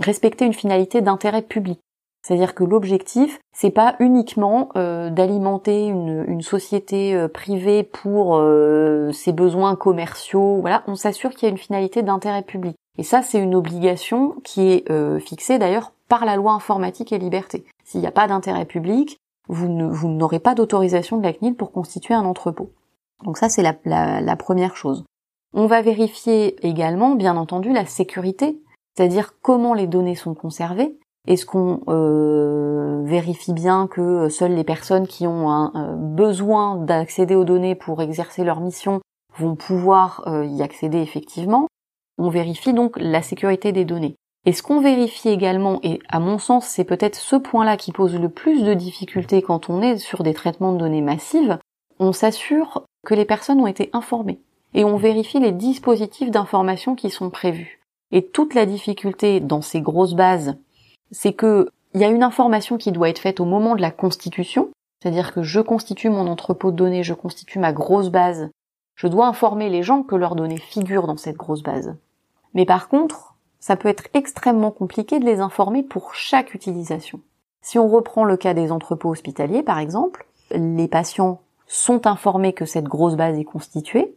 [0.00, 1.78] respecter une finalité d'intérêt public.
[2.24, 9.32] C'est-à-dire que l'objectif, c'est pas uniquement euh, d'alimenter une, société euh, privée pour euh, ses
[9.32, 10.58] besoins commerciaux.
[10.62, 12.76] Voilà, on s'assure qu'il y a une finalité d'intérêt public.
[12.96, 17.64] Et ça, c'est une obligation qui est fixée d'ailleurs par la loi informatique et liberté.
[17.82, 22.14] S'il n'y a pas d'intérêt public, vous, n'aurez pas d'autorisation de la CNIL pour constituer
[22.14, 22.70] un entrepôt.
[23.24, 25.04] Donc ça, c'est la, la première chose.
[25.54, 28.62] On va vérifier également, bien entendu, la sécurité,
[28.96, 35.06] c'est-à-dire comment les données sont conservées, est-ce qu'on euh, vérifie bien que seules les personnes
[35.06, 39.00] qui ont un, besoin d'accéder aux données pour exercer leur mission
[39.38, 41.66] vont pouvoir euh, y accéder effectivement?
[42.18, 44.16] On vérifie donc la sécurité des données.
[44.46, 48.14] Et ce qu'on vérifie également, et à mon sens c'est peut-être ce point-là qui pose
[48.14, 51.58] le plus de difficultés quand on est sur des traitements de données massives,
[51.98, 54.40] on s'assure que les personnes ont été informées.
[54.74, 57.80] Et on vérifie les dispositifs d'information qui sont prévus.
[58.12, 60.56] Et toute la difficulté dans ces grosses bases
[61.14, 63.92] c'est que il y a une information qui doit être faite au moment de la
[63.92, 68.50] constitution, c'est-à-dire que je constitue mon entrepôt de données, je constitue ma grosse base,
[68.96, 71.94] je dois informer les gens que leurs données figurent dans cette grosse base.
[72.52, 77.20] Mais par contre, ça peut être extrêmement compliqué de les informer pour chaque utilisation.
[77.62, 82.66] Si on reprend le cas des entrepôts hospitaliers, par exemple, les patients sont informés que
[82.66, 84.16] cette grosse base est constituée,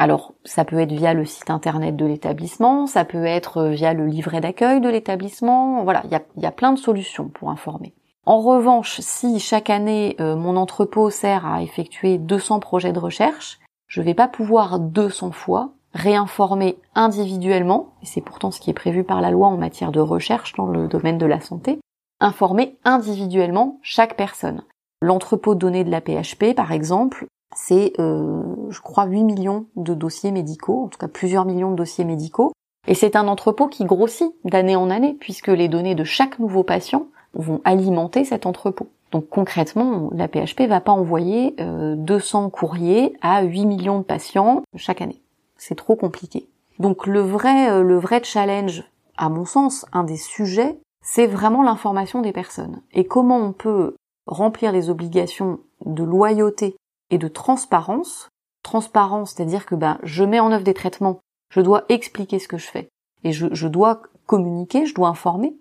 [0.00, 3.92] alors, ça peut être via le site internet de l'établissement, ça peut être euh, via
[3.92, 5.84] le livret d'accueil de l'établissement.
[5.84, 7.92] Voilà, il y a, plein de solutions pour informer.
[8.24, 13.58] En revanche, si chaque année euh, mon entrepôt sert à effectuer 200 projets de recherche,
[13.88, 18.72] je ne vais pas pouvoir 200 fois réinformer individuellement, et c'est pourtant ce qui est
[18.72, 21.78] prévu par la loi en matière de recherche dans le domaine de la santé,
[22.20, 24.64] informer individuellement chaque personne.
[25.02, 29.94] L'entrepôt de données de la PHP, par exemple, c'est, euh, je crois, 8 millions de
[29.94, 32.52] dossiers médicaux, en tout cas plusieurs millions de dossiers médicaux.
[32.86, 36.62] Et c'est un entrepôt qui grossit d'année en année, puisque les données de chaque nouveau
[36.62, 38.88] patient vont alimenter cet entrepôt.
[39.12, 44.62] Donc concrètement, la PHP va pas envoyer 200 euh, courriers à 8 millions de patients
[44.76, 45.20] chaque année.
[45.56, 46.48] C'est trop compliqué.
[46.78, 48.84] Donc le vrai, euh, le vrai challenge,
[49.16, 52.82] à mon sens, un des sujets, c'est vraiment l'information des personnes.
[52.92, 56.76] Et comment on peut remplir les obligations de loyauté
[57.10, 58.28] et de transparence.
[58.62, 61.20] Transparence, c'est-à-dire que ben, je mets en œuvre des traitements,
[61.50, 62.88] je dois expliquer ce que je fais
[63.24, 65.56] et je, je dois communiquer, je dois informer.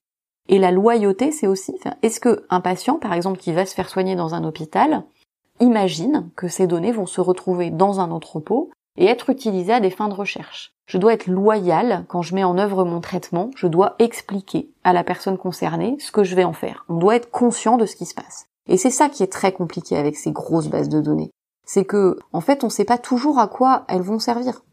[0.47, 3.89] Et la loyauté, c'est aussi, est-ce que un patient, par exemple, qui va se faire
[3.89, 5.03] soigner dans un hôpital,
[5.59, 9.91] imagine que ces données vont se retrouver dans un entrepôt et être utilisées à des
[9.91, 10.71] fins de recherche?
[10.87, 14.91] Je dois être loyal quand je mets en œuvre mon traitement, je dois expliquer à
[14.91, 16.83] la personne concernée ce que je vais en faire.
[16.89, 18.47] On doit être conscient de ce qui se passe.
[18.67, 21.31] Et c'est ça qui est très compliqué avec ces grosses bases de données
[21.69, 24.63] c'est que en fait on ne sait pas toujours à quoi elles vont servir.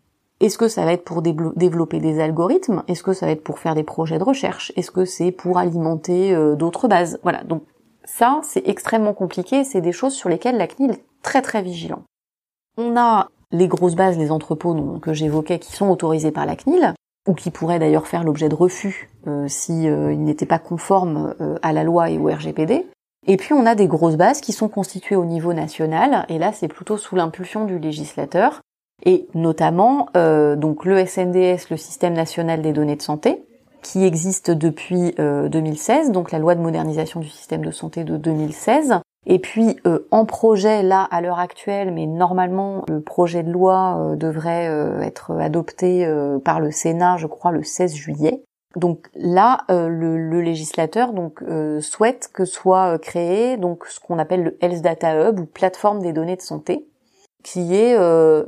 [0.41, 2.85] Est-ce que ça va être pour développer des algorithmes?
[2.89, 4.73] Est-ce que ça va être pour faire des projets de recherche?
[4.77, 7.19] Est-ce que c'est pour alimenter euh, d'autres bases?
[7.23, 7.65] Voilà, donc
[8.05, 12.03] ça c'est extrêmement compliqué, c'est des choses sur lesquelles la CNIL est très très vigilant.
[12.79, 16.95] On a les grosses bases, les entrepôts que j'évoquais qui sont autorisés par la CNIL,
[17.29, 21.75] ou qui pourraient d'ailleurs faire l'objet de refus euh, si euh, n'étaient pas conformes à
[21.75, 22.87] la loi et au RGPD.
[23.27, 26.53] Et puis on a des grosses bases qui sont constituées au niveau national, et là
[26.53, 28.61] c'est plutôt sous l'impulsion du législateur,
[29.05, 33.43] et notamment euh, donc le SNDS, le Système national des données de santé,
[33.83, 38.17] qui existe depuis 2016, euh, donc la loi de modernisation du système de santé de
[38.17, 39.01] 2016.
[39.29, 44.15] Et puis euh, en projet là à l'heure actuelle, mais normalement le projet de loi
[44.17, 44.67] devrait
[45.03, 46.09] être adopté
[46.45, 48.45] par le Sénat, je crois, le 16 juillet.
[48.77, 51.11] Donc là, euh, le, législateur
[51.43, 55.47] euh, souhaite que soit euh, créé donc ce qu'on appelle le Health Data Hub ou
[55.47, 56.87] plateforme des données de santé,
[57.43, 57.97] qui est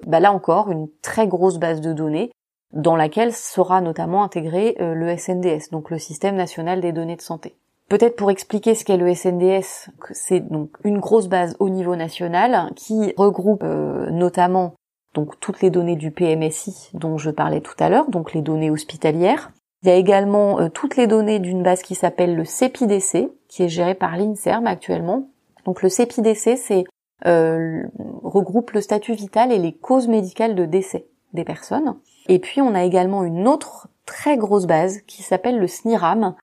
[0.07, 2.33] bah là encore une très grosse base de données
[2.73, 7.55] dans laquelle sera notamment intégré le SNDS, donc le Système national des données de santé.
[7.89, 12.73] Peut-être pour expliquer ce qu'est le SNDS, c'est donc une grosse base au niveau national
[12.75, 14.75] qui regroupe notamment
[15.15, 18.71] donc toutes les données du PMSI dont je parlais tout à l'heure, donc les données
[18.71, 23.29] hospitalières, il y a également euh, toutes les données d'une base qui s'appelle le CEPIDC,
[23.49, 25.29] qui est gérée par l'INSERM actuellement.
[25.65, 26.85] Donc le c'est
[27.27, 27.83] euh,
[28.23, 31.97] regroupe le statut vital et les causes médicales de décès des personnes.
[32.29, 36.35] Et puis on a également une autre très grosse base qui s'appelle le SNIRAM,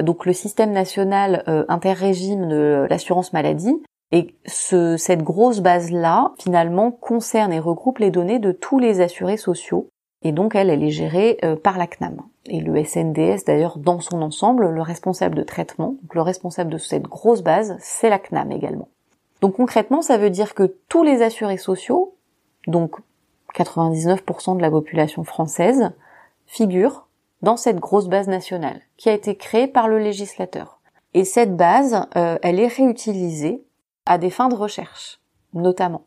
[0.00, 3.82] donc le système national euh, interrégime de l'assurance maladie.
[4.10, 9.38] Et ce, cette grosse base-là, finalement, concerne et regroupe les données de tous les assurés
[9.38, 9.88] sociaux.
[10.22, 14.00] Et donc, elle, elle est gérée euh, par la CNAM et le SNDS d'ailleurs dans
[14.00, 18.18] son ensemble, le responsable de traitement, donc le responsable de cette grosse base, c'est la
[18.18, 18.88] CNAM également.
[19.40, 22.14] Donc concrètement, ça veut dire que tous les assurés sociaux,
[22.66, 22.96] donc
[23.54, 25.92] 99% de la population française,
[26.46, 27.08] figurent
[27.42, 30.80] dans cette grosse base nationale qui a été créée par le législateur.
[31.14, 33.62] Et cette base, euh, elle est réutilisée
[34.06, 35.20] à des fins de recherche,
[35.52, 36.06] notamment.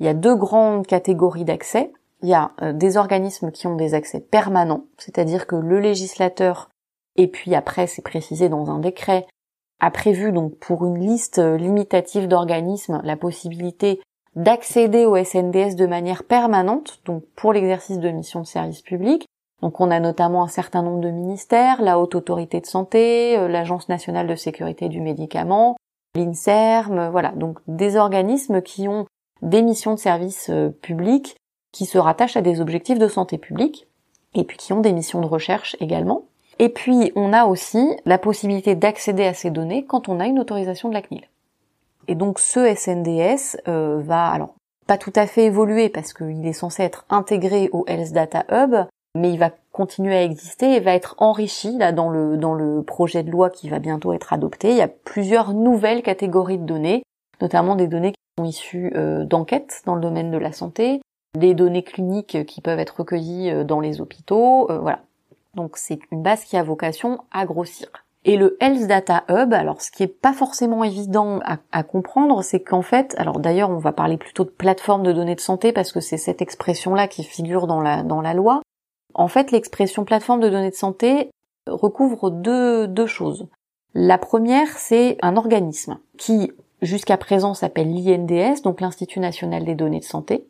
[0.00, 1.92] Il y a deux grandes catégories d'accès.
[2.22, 6.70] Il y a euh, des organismes qui ont des accès permanents, c'est-à-dire que le législateur,
[7.16, 9.26] et puis après c'est précisé dans un décret,
[9.80, 14.00] a prévu donc pour une liste euh, limitative d'organismes la possibilité
[14.36, 19.26] d'accéder au SNDS de manière permanente, donc pour l'exercice de missions de service public,
[19.60, 23.48] donc on a notamment un certain nombre de ministères, la Haute Autorité de Santé, euh,
[23.48, 25.76] l'Agence nationale de sécurité du médicament,
[26.14, 29.06] l'INSERM, voilà, donc des organismes qui ont
[29.42, 30.52] des missions de service
[30.82, 31.36] public
[31.72, 33.88] qui se rattachent à des objectifs de santé publique
[34.34, 36.24] et puis qui ont des missions de recherche également.
[36.58, 40.38] Et puis on a aussi la possibilité d'accéder à ces données quand on a une
[40.38, 41.28] autorisation de la CNIL.
[42.08, 44.54] Et donc ce SNDS va alors
[44.86, 48.74] pas tout à fait évoluer parce qu'il est censé être intégré au Health Data Hub,
[49.14, 52.82] mais il va continuer à exister et va être enrichi là dans le dans le
[52.82, 54.70] projet de loi qui va bientôt être adopté.
[54.70, 57.02] Il y a plusieurs nouvelles catégories de données,
[57.40, 61.00] notamment des données qui sont issues euh, d'enquêtes dans le domaine de la santé,
[61.36, 65.00] des données cliniques qui peuvent être recueillies euh, dans les hôpitaux, euh, voilà.
[65.54, 67.88] Donc c'est une base qui a vocation à grossir.
[68.24, 72.42] Et le Health Data Hub, alors ce qui est pas forcément évident à, à comprendre,
[72.42, 75.72] c'est qu'en fait, alors d'ailleurs on va parler plutôt de plateforme de données de santé
[75.72, 78.62] parce que c'est cette expression-là qui figure dans la dans la loi,
[79.14, 81.30] en fait, l'expression plateforme de données de santé
[81.66, 83.46] recouvre deux, deux choses.
[83.94, 90.00] La première, c'est un organisme qui, jusqu'à présent, s'appelle l'INDS, donc l'Institut national des données
[90.00, 90.46] de santé,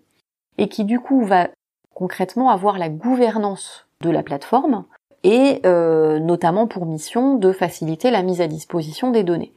[0.59, 1.49] et qui du coup va
[1.95, 4.85] concrètement avoir la gouvernance de la plateforme
[5.25, 9.53] et euh, notamment pour mission de faciliter la mise à disposition des données.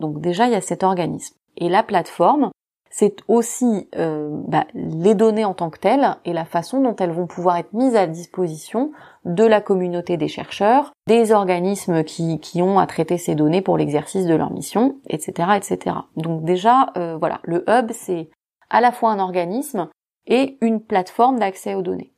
[0.00, 1.36] Donc déjà, il y a cet organisme.
[1.56, 2.50] Et la plateforme,
[2.90, 7.12] c'est aussi euh, bah, les données en tant que telles et la façon dont elles
[7.12, 8.92] vont pouvoir être mises à disposition
[9.24, 13.78] de la communauté des chercheurs, des organismes qui, qui ont à traiter ces données pour
[13.78, 15.96] l'exercice de leur mission, etc., etc.
[16.16, 18.28] Donc déjà, euh, voilà, le hub c'est
[18.68, 19.88] à la fois un organisme
[20.26, 22.12] et une plateforme d'accès aux données.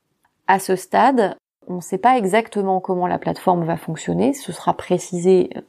[0.47, 1.37] À ce stade,
[1.67, 4.35] on ne sait pas exactement comment la plateforme va fonctionner.
[4.35, 5.61] Ce sera précisé a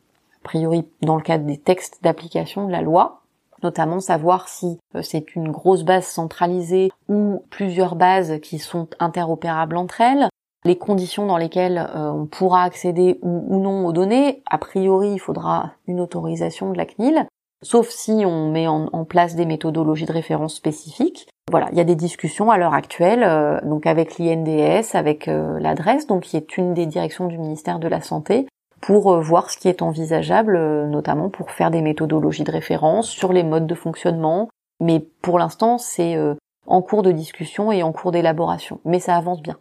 [0.43, 3.21] priori dans le cadre des textes d'application de la loi
[3.63, 9.77] notamment savoir si euh, c'est une grosse base centralisée ou plusieurs bases qui sont interopérables
[9.77, 10.29] entre elles,
[10.63, 14.43] les conditions dans lesquelles euh, on pourra accéder ou, non aux données.
[14.49, 17.27] A priori, il faudra une autorisation de la CNIL,
[17.61, 21.27] sauf si on met en, place des méthodologies de référence spécifiques.
[21.51, 26.07] Voilà, il y a des discussions à l'heure actuelle, euh, donc avec l'INDS, avec l'adresse,
[26.07, 28.47] donc qui est une des directions du ministère de la Santé,
[28.85, 33.09] pour euh, voir ce qui est envisageable, euh, notamment pour faire des méthodologies de référence
[33.09, 34.47] sur les modes de fonctionnement.
[34.79, 36.35] Mais pour l'instant, c'est euh,
[36.67, 38.79] en cours de discussion et en cours d'élaboration.
[38.85, 39.57] Mais ça avance bien.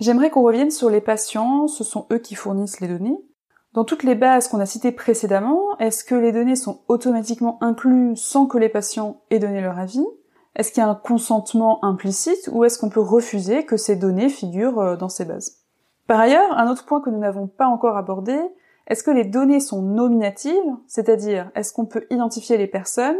[0.00, 3.18] J'aimerais qu'on revienne sur les patients, ce sont eux qui fournissent les données.
[3.72, 8.20] Dans toutes les bases qu'on a citées précédemment, est-ce que les données sont automatiquement incluses
[8.20, 10.06] sans que les patients aient donné leur avis?
[10.54, 14.28] Est-ce qu'il y a un consentement implicite ou est-ce qu'on peut refuser que ces données
[14.28, 15.64] figurent euh, dans ces bases?
[16.06, 18.38] Par ailleurs, un autre point que nous n'avons pas encore abordé,
[18.86, 20.54] est-ce que les données sont nominatives,
[20.86, 23.18] c'est-à-dire est-ce qu'on peut identifier les personnes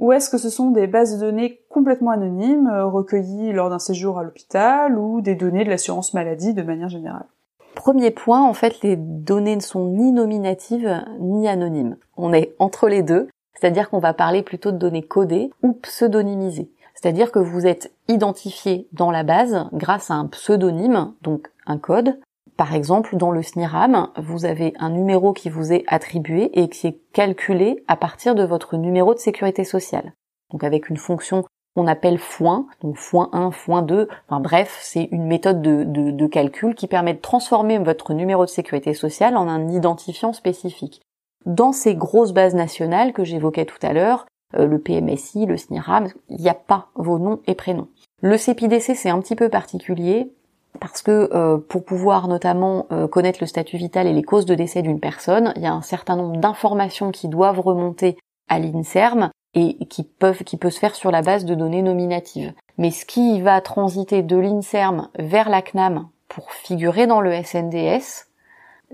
[0.00, 3.78] ou est-ce que ce sont des bases de données complètement anonymes euh, recueillies lors d'un
[3.78, 7.26] séjour à l'hôpital ou des données de l'assurance maladie de manière générale?
[7.74, 11.96] Premier point, en fait, les données ne sont ni nominatives ni anonymes.
[12.16, 16.70] On est entre les deux, c'est-à-dire qu'on va parler plutôt de données codées ou pseudonymisées.
[16.94, 22.18] C'est-à-dire que vous êtes identifié dans la base grâce à un pseudonyme, donc un code.
[22.60, 26.88] Par exemple, dans le SNIRAM, vous avez un numéro qui vous est attribué et qui
[26.88, 30.12] est calculé à partir de votre numéro de sécurité sociale.
[30.52, 35.08] Donc avec une fonction qu'on appelle foin, donc foin 1, foin 2, enfin bref, c'est
[35.10, 39.48] une méthode de, de, calcul qui permet de transformer votre numéro de sécurité sociale en
[39.48, 41.00] un identifiant spécifique.
[41.46, 46.08] Dans ces grosses bases nationales que j'évoquais tout à l'heure, euh, le PMSI, le SNIRAM,
[46.28, 47.88] il n'y a pas vos noms et prénoms.
[48.20, 50.30] Le CPDC, c'est un petit peu particulier
[50.78, 54.54] parce que euh, pour pouvoir notamment euh, connaître le statut vital et les causes de
[54.54, 58.16] décès d'une personne, il y a un certain nombre d'informations qui doivent remonter
[58.48, 62.52] à l'INSERM et qui peuvent qui peut se faire sur la base de données nominatives.
[62.78, 68.28] Mais ce qui va transiter de l'INSERM vers la CNAM pour figurer dans le SNDS,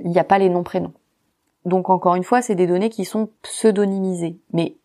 [0.03, 0.95] il n'y a pas les noms prénoms.
[1.67, 4.39] Donc encore une fois, c'est des données qui sont pseudonymisées.
[4.53, 4.77] Mais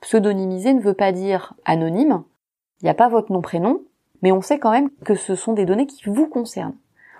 [0.00, 2.24] pseudonymisé ne veut pas dire anonyme.
[2.80, 3.82] Il n'y a pas votre nom prénom,
[4.22, 6.76] mais on sait quand même que ce sont des données qui vous concernent.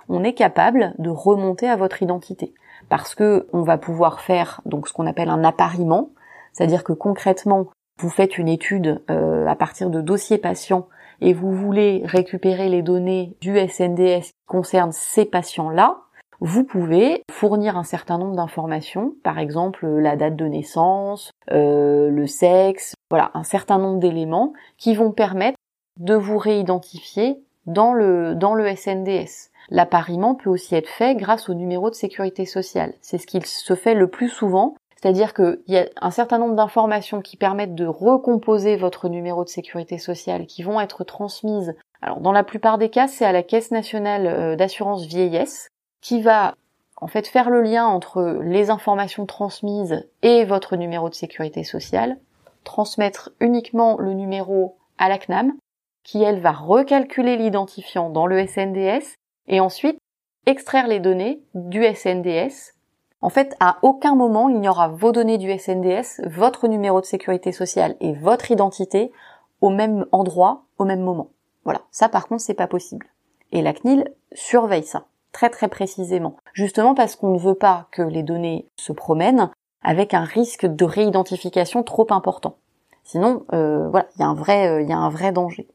[0.09, 2.55] On est capable de remonter à votre identité.
[2.89, 6.11] parce que on va pouvoir faire donc ce qu'on appelle un appariement,
[6.53, 7.67] c'est-à-dire que concrètement,
[8.01, 10.89] vous faites une étude euh, à partir de dossiers patients
[11.21, 15.99] et vous voulez récupérer les données du SNDS qui concernent ces patients-là,
[16.41, 22.27] vous pouvez fournir un certain nombre d'informations, par exemple la date de naissance, euh, le
[22.27, 25.59] sexe, voilà, un certain nombre d'éléments qui vont permettre
[26.01, 29.51] de vous réidentifier dans le, dans le SNDS.
[29.69, 32.95] L'appariement peut aussi être fait grâce au numéro de sécurité sociale.
[33.01, 36.57] C'est ce qui se fait le plus souvent c'est-à-dire qu'il y a un certain nombre
[36.57, 41.75] d'informations qui permettent de recomposer votre numéro de sécurité sociale qui vont être transmises.
[42.03, 45.69] Alors dans la plupart des cas, c'est à la Caisse nationale euh, d'assurance vieillesse
[46.03, 46.55] qui va
[46.97, 52.19] en fait faire le lien entre les informations transmises et votre numéro de sécurité sociale,
[52.65, 55.55] transmettre uniquement le numéro à la CNAM
[56.03, 59.15] qui elle va recalculer l'identifiant dans le SNDS
[59.49, 59.99] et ensuite
[60.47, 62.75] extraire les données du SNDS
[63.23, 67.07] en fait, à aucun moment il n'y aura vos données du SNDS, votre numéro de
[67.07, 69.13] sécurité sociale et votre identité
[69.61, 71.31] au même endroit, au même moment.
[71.65, 71.83] Voilà.
[71.91, 73.07] Ça, par contre, c'est pas possible.
[73.53, 78.03] Et la CNIL surveille ça très très précisément, justement parce qu'on ne veut pas que
[78.03, 79.51] les données se promènent
[79.83, 82.57] avec un risque de réidentification trop important.
[83.05, 85.69] Sinon, euh, voilà, il y a un vrai, euh, il y a un vrai danger.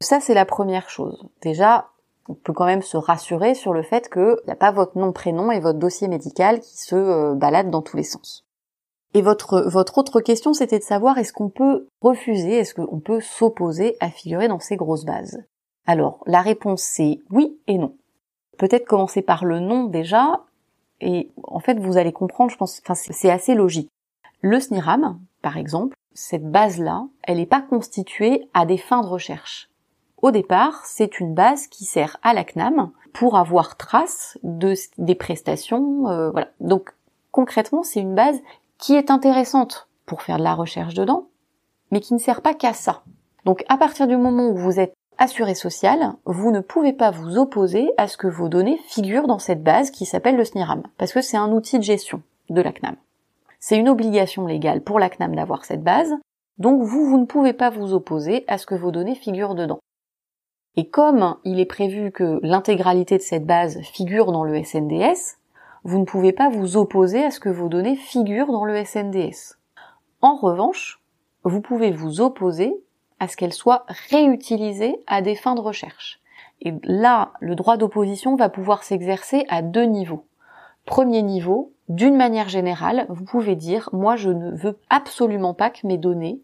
[0.00, 1.28] Ça, c'est la première chose.
[1.42, 1.88] Déjà,
[2.28, 5.12] on peut quand même se rassurer sur le fait qu'il n'y a pas votre nom,
[5.12, 8.46] prénom et votre dossier médical qui se euh, baladent dans tous les sens.
[9.12, 13.20] Et votre, votre autre question, c'était de savoir est-ce qu'on peut refuser, est-ce qu'on peut
[13.20, 15.42] s'opposer à figurer dans ces grosses bases?
[15.86, 17.96] Alors, la réponse c'est oui et non.
[18.56, 20.44] Peut-être commencer par le nom déjà,
[21.00, 23.90] et en fait vous allez comprendre, je pense, enfin c'est assez logique.
[24.42, 29.69] Le SNIRAM, par exemple, cette base-là, elle n'est pas constituée à des fins de recherche.
[30.22, 35.14] Au départ, c'est une base qui sert à la CNAM pour avoir trace de, des
[35.14, 36.08] prestations.
[36.08, 36.48] Euh, voilà.
[36.60, 36.90] Donc
[37.32, 38.38] concrètement, c'est une base
[38.78, 41.26] qui est intéressante pour faire de la recherche dedans,
[41.90, 43.02] mais qui ne sert pas qu'à ça.
[43.44, 47.38] Donc à partir du moment où vous êtes assuré social, vous ne pouvez pas vous
[47.38, 51.12] opposer à ce que vos données figurent dans cette base qui s'appelle le SNIRAM, parce
[51.12, 52.96] que c'est un outil de gestion de la CNAM.
[53.58, 56.14] C'est une obligation légale pour la CNAM d'avoir cette base,
[56.58, 59.80] donc vous, vous ne pouvez pas vous opposer à ce que vos données figurent dedans.
[60.76, 65.38] Et comme il est prévu que l'intégralité de cette base figure dans le SNDS,
[65.84, 69.58] vous ne pouvez pas vous opposer à ce que vos données figurent dans le SNDS.
[70.20, 71.00] En revanche,
[71.44, 72.72] vous pouvez vous opposer
[73.18, 76.20] à ce qu'elles soient réutilisées à des fins de recherche.
[76.62, 80.26] Et là, le droit d'opposition va pouvoir s'exercer à deux niveaux.
[80.84, 85.86] Premier niveau, d'une manière générale, vous pouvez dire, moi je ne veux absolument pas que
[85.86, 86.40] mes données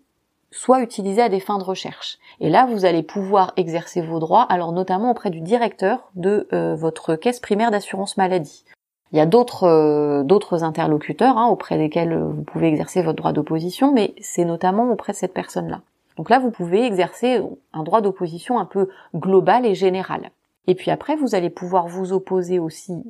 [0.57, 2.19] soit utilisé à des fins de recherche.
[2.41, 6.75] Et là, vous allez pouvoir exercer vos droits, alors notamment auprès du directeur de euh,
[6.75, 8.65] votre caisse primaire d'assurance maladie.
[9.13, 13.33] Il y a d'autres euh, interlocuteurs hein, auprès desquels euh, vous pouvez exercer votre droit
[13.33, 15.83] d'opposition, mais c'est notamment auprès de cette personne-là.
[16.17, 17.43] Donc là, vous pouvez exercer
[17.75, 20.31] un droit d'opposition un peu global et général.
[20.67, 23.05] Et puis après, vous allez pouvoir vous opposer aussi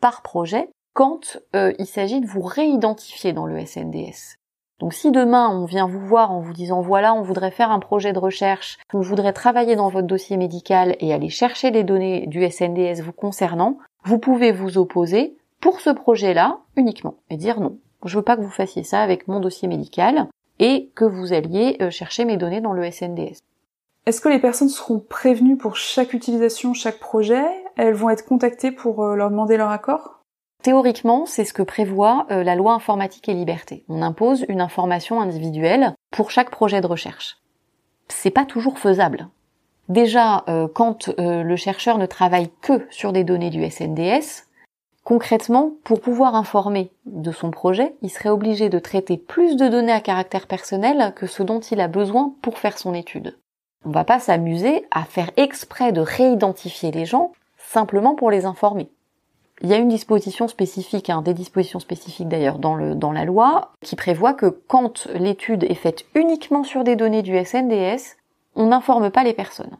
[0.00, 4.39] par projet quand il s'agit de vous réidentifier dans le SNDS.
[4.80, 7.80] Donc si demain on vient vous voir en vous disant voilà on voudrait faire un
[7.80, 12.26] projet de recherche, on voudrait travailler dans votre dossier médical et aller chercher les données
[12.26, 17.76] du SNDS vous concernant, vous pouvez vous opposer pour ce projet-là uniquement et dire non.
[18.06, 20.28] Je veux pas que vous fassiez ça avec mon dossier médical
[20.58, 23.38] et que vous alliez euh, chercher mes données dans le SNDS.
[24.06, 27.44] Est-ce que les personnes seront prévenues pour chaque utilisation, chaque projet?
[27.76, 30.19] Elles vont être contactées pour euh, leur demander leur accord?
[30.62, 33.84] Théoriquement, c'est ce que prévoit euh, la loi informatique et liberté.
[33.88, 37.38] On impose une information individuelle pour chaque projet de recherche.
[38.08, 39.28] C'est pas toujours faisable.
[39.88, 44.44] Déjà, euh, quand euh, le chercheur ne travaille que sur des données du SNDS,
[45.02, 49.92] concrètement, pour pouvoir informer de son projet, il serait obligé de traiter plus de données
[49.92, 53.38] à caractère personnel que ce dont il a besoin pour faire son étude.
[53.86, 58.90] On va pas s'amuser à faire exprès de réidentifier les gens simplement pour les informer.
[59.62, 63.72] Il y a une disposition spécifique, hein, des dispositions spécifiques d'ailleurs dans, dans la loi,
[63.82, 68.16] qui prévoit que quand l'étude est faite uniquement sur des données du SNDS,
[68.56, 69.76] on n'informe pas les personnes.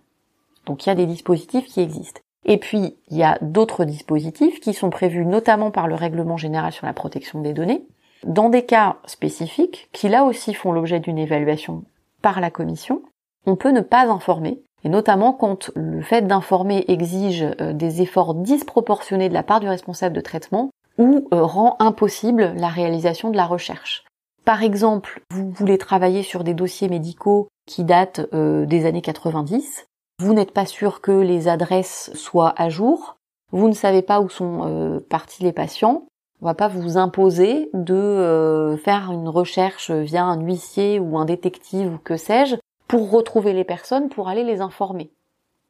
[0.66, 2.20] Donc il y a des dispositifs qui existent.
[2.44, 6.72] Et puis, il y a d'autres dispositifs qui sont prévus notamment par le règlement général
[6.72, 7.86] sur la protection des données,
[8.24, 11.84] dans des cas spécifiques, qui là aussi font l'objet d'une évaluation
[12.22, 13.02] par la commission,
[13.46, 18.34] on peut ne pas informer et notamment quand le fait d'informer exige euh, des efforts
[18.34, 23.36] disproportionnés de la part du responsable de traitement ou euh, rend impossible la réalisation de
[23.36, 24.04] la recherche.
[24.44, 29.86] Par exemple, vous voulez travailler sur des dossiers médicaux qui datent euh, des années 90,
[30.18, 33.16] vous n'êtes pas sûr que les adresses soient à jour,
[33.52, 36.04] vous ne savez pas où sont partis les patients,
[36.40, 41.94] On va pas vous imposer de faire une recherche via un huissier ou un détective
[41.94, 42.56] ou que sais-je
[42.90, 45.12] pour retrouver les personnes, pour aller les informer.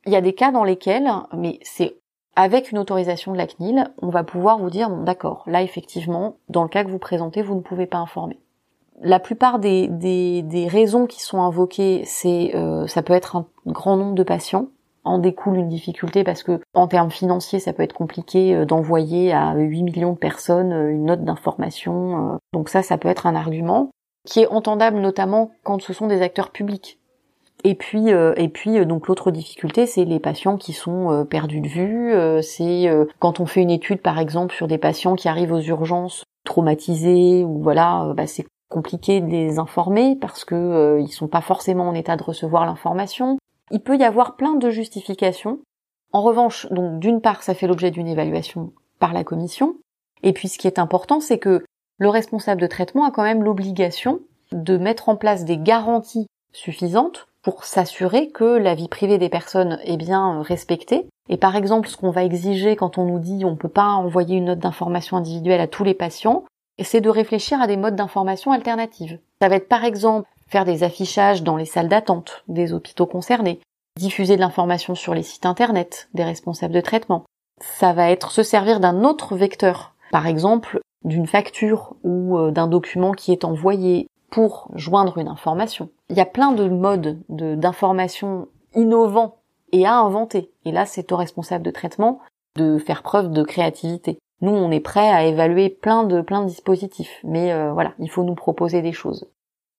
[0.06, 1.96] Il y a des cas dans lesquels, mais c'est
[2.34, 6.36] avec une autorisation de la CNIL, on va pouvoir vous dire, bon d'accord, là effectivement,
[6.48, 8.40] dans le cas que vous présentez, vous ne pouvez pas informer.
[9.02, 13.98] La plupart des, des, raisons qui sont invoquées, c'est euh, ça peut être un grand
[13.98, 14.68] nombre de patients,
[15.04, 19.34] en découle une difficulté parce que en termes financiers, ça peut être compliqué euh, d'envoyer
[19.34, 22.38] à 8 millions de personnes euh, une note d'information.
[22.54, 23.90] Donc ça, ça peut être un argument
[24.24, 26.99] qui est entendable notamment quand ce sont des acteurs publics.
[27.64, 32.42] Et puis, et puis donc l'autre difficulté, c'est les patients qui sont perdus de vue.
[32.42, 32.88] c'est
[33.18, 37.44] quand on fait une étude, par exemple, sur des patients qui arrivent aux urgences traumatisés
[37.44, 41.88] ou voilà, bah, c'est compliqué de les informer parce que euh, ils sont pas forcément
[41.88, 43.36] en état de recevoir l'information.
[43.70, 45.58] Il peut y avoir plein de justifications.
[46.12, 49.76] En revanche, donc d'une part, ça fait l'objet d'une évaluation par la commission.
[50.22, 51.64] Et puis ce qui est important, c'est que
[51.98, 54.20] le responsable de traitement a quand même l'obligation
[54.52, 59.78] de mettre en place des garanties suffisantes pour s'assurer que la vie privée des personnes
[59.84, 61.06] est bien respectée.
[61.28, 64.36] Et par exemple, ce qu'on va exiger quand on nous dit on peut pas envoyer
[64.36, 66.44] une note d'information individuelle à tous les patients,
[66.82, 69.18] c'est de réfléchir à des modes d'information alternatives.
[69.40, 73.60] Ça va être par exemple faire des affichages dans les salles d'attente des hôpitaux concernés,
[73.96, 77.24] diffuser de l'information sur les sites internet des responsables de traitement.
[77.60, 82.66] Ça va être se servir d'un autre vecteur, par exemple d'une facture ou euh, d'un
[82.66, 85.90] document qui est envoyé pour joindre une information.
[86.08, 89.36] Il y a plein de modes d'information innovants
[89.72, 90.50] et à inventer.
[90.64, 92.20] Et là, c'est au responsable de traitement
[92.56, 94.18] de faire preuve de créativité.
[94.40, 98.24] Nous, on est prêt à évaluer plein de plein dispositifs, mais euh, voilà, il faut
[98.24, 99.28] nous proposer des choses.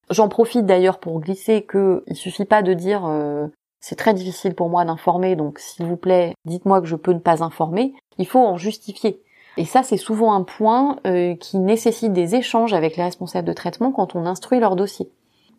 [0.09, 3.47] J'en profite d'ailleurs pour glisser que il suffit pas de dire euh,
[3.79, 7.19] c'est très difficile pour moi d'informer, donc s'il vous plaît, dites-moi que je peux ne
[7.19, 7.93] pas informer.
[8.17, 9.21] Il faut en justifier.
[9.61, 13.53] Et ça, c'est souvent un point euh, qui nécessite des échanges avec les responsables de
[13.53, 15.11] traitement quand on instruit leur dossier.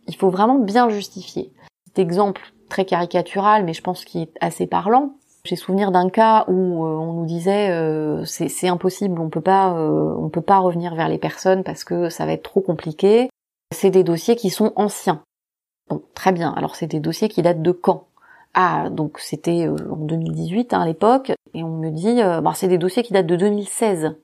[0.09, 1.53] Il faut vraiment bien justifier.
[1.86, 5.12] Cet exemple très caricatural, mais je pense qu'il est assez parlant,
[5.44, 10.28] j'ai souvenir d'un cas où euh, on nous disait euh, c'est impossible, on peut on
[10.30, 13.30] peut pas revenir vers les personnes parce que ça va être trop compliqué.
[13.72, 15.22] C'est des dossiers qui sont anciens.
[15.88, 16.53] Bon, très bien.
[16.57, 18.09] Alors c'est des dossiers qui datent de quand?
[18.55, 22.78] Ah, donc c'était en 2018 hein, à l'époque et on me dit bah, c'est des
[22.78, 24.14] dossiers qui datent de 2016.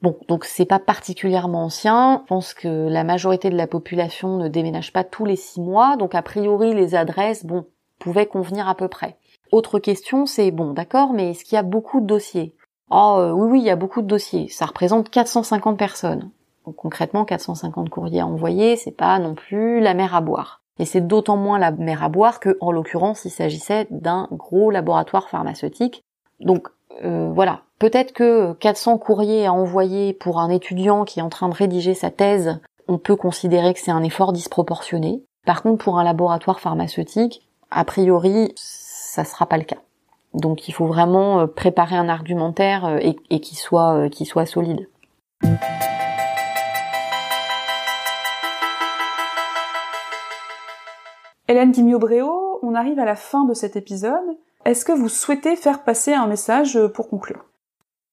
[0.00, 2.20] Bon, donc c'est pas particulièrement ancien.
[2.22, 5.96] Je pense que la majorité de la population ne déménage pas tous les six mois,
[5.96, 7.66] donc a priori les adresses, bon,
[7.98, 9.16] pouvaient convenir à peu près.
[9.50, 12.54] Autre question, c'est bon, d'accord, mais est-ce qu'il y a beaucoup de dossiers?
[12.90, 14.48] Oh euh, oui, oui, il y a beaucoup de dossiers.
[14.48, 16.30] Ça représente 450 personnes.
[16.64, 20.62] Donc, concrètement, 450 courriers à envoyer, c'est pas non plus la mer à boire.
[20.78, 24.70] Et c'est d'autant moins la mer à boire que, en l'occurrence, il s'agissait d'un gros
[24.70, 26.02] laboratoire pharmaceutique.
[26.40, 26.68] Donc
[27.04, 31.48] euh, voilà, peut-être que 400 courriers à envoyer pour un étudiant qui est en train
[31.48, 35.22] de rédiger sa thèse, on peut considérer que c'est un effort disproportionné.
[35.46, 39.78] Par contre, pour un laboratoire pharmaceutique, a priori, ça sera pas le cas.
[40.34, 42.98] Donc il faut vraiment euh, préparer un argumentaire euh,
[43.30, 44.88] et, qu'il soit, euh, soit solide.
[51.50, 54.36] Hélène Guimio-Bréau, on arrive à la fin de cet épisode.
[54.66, 57.46] Est-ce que vous souhaitez faire passer un message pour conclure?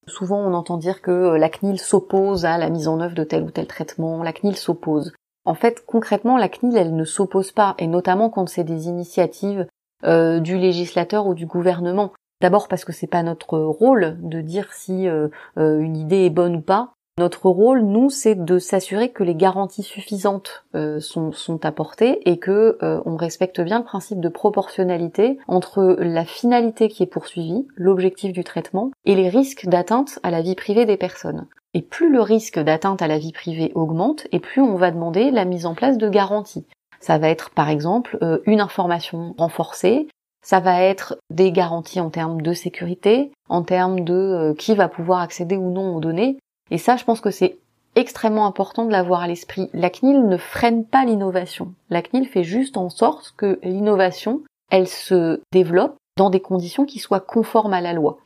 [0.08, 3.42] Souvent, on entend dire que la CNIL s'oppose à la mise en œuvre de tel
[3.42, 4.22] ou tel traitement.
[4.22, 5.12] La CNIL s'oppose.
[5.44, 9.66] En fait, concrètement, la CNIL, elle ne s'oppose pas, et notamment quand c'est des initiatives
[10.04, 12.12] euh, du législateur ou du gouvernement.
[12.40, 15.28] D'abord parce que c'est pas notre rôle de dire si euh,
[15.58, 16.94] euh, une idée est bonne ou pas.
[17.18, 20.66] Notre rôle, nous, c'est de s'assurer que les garanties suffisantes
[20.98, 26.88] sont, sont, apportées et que on respecte bien le principe de proportionnalité entre la finalité
[26.88, 30.98] qui est poursuivie, l'objectif du traitement, et les risques d'atteinte à la vie privée des
[30.98, 31.46] personnes.
[31.76, 35.30] Et plus le risque d'atteinte à la vie privée augmente, et plus on va demander
[35.30, 36.64] la mise en place de garanties.
[37.00, 40.08] Ça va être par exemple euh, une information renforcée,
[40.42, 44.88] ça va être des garanties en termes de sécurité, en termes de euh, qui va
[44.88, 46.38] pouvoir accéder ou non aux données.
[46.70, 47.58] Et ça, je pense que c'est
[47.94, 49.70] extrêmement important de l'avoir à l'esprit.
[49.72, 51.72] La CNIL ne freine pas l'innovation.
[51.90, 56.98] La CNIL fait juste en sorte que l'innovation, elle se développe dans des conditions qui
[56.98, 58.18] soient conformes à la loi.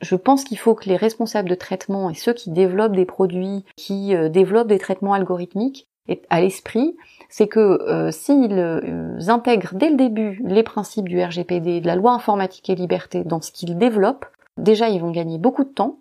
[0.00, 3.64] Je pense qu'il faut que les responsables de traitement et ceux qui développent des produits,
[3.76, 6.96] qui euh, développent des traitements algorithmiques, aient à l'esprit
[7.32, 11.96] c'est que euh, s'ils euh, intègrent dès le début les principes du RGPD, de la
[11.96, 14.26] loi informatique et liberté dans ce qu'ils développent,
[14.58, 15.96] déjà ils vont gagner beaucoup de temps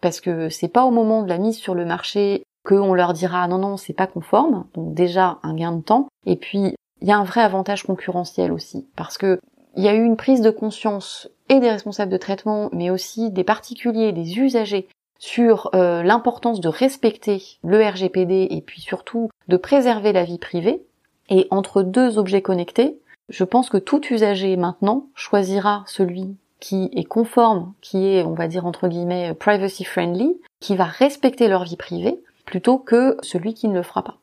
[0.00, 3.46] parce que c'est pas au moment de la mise sur le marché qu'on leur dira
[3.48, 6.08] non non c'est pas conforme, donc déjà un gain de temps.
[6.26, 9.38] Et puis il y a un vrai avantage concurrentiel aussi parce que
[9.76, 13.30] il y a eu une prise de conscience et des responsables de traitement, mais aussi
[13.30, 14.88] des particuliers, des usagers
[15.18, 20.82] sur euh, l'importance de respecter le RGPD et puis surtout de préserver la vie privée.
[21.28, 27.04] Et entre deux objets connectés, je pense que tout usager maintenant choisira celui qui est
[27.04, 31.76] conforme, qui est, on va dire entre guillemets, privacy friendly, qui va respecter leur vie
[31.76, 34.18] privée, plutôt que celui qui ne le fera pas.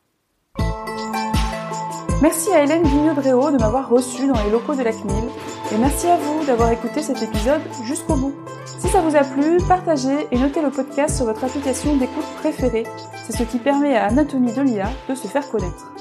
[2.22, 5.24] Merci à Hélène Guignot-Dréau de m'avoir reçu dans les locaux de la CNIL
[5.72, 8.34] et merci à vous d'avoir écouté cet épisode jusqu'au bout.
[8.78, 12.84] Si ça vous a plu, partagez et notez le podcast sur votre application d'écoute préférée.
[13.26, 15.92] C'est ce qui permet à Anatomie de l'IA de se faire connaître.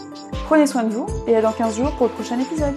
[0.46, 2.76] Prenez soin de vous et à dans 15 jours pour le prochain épisode.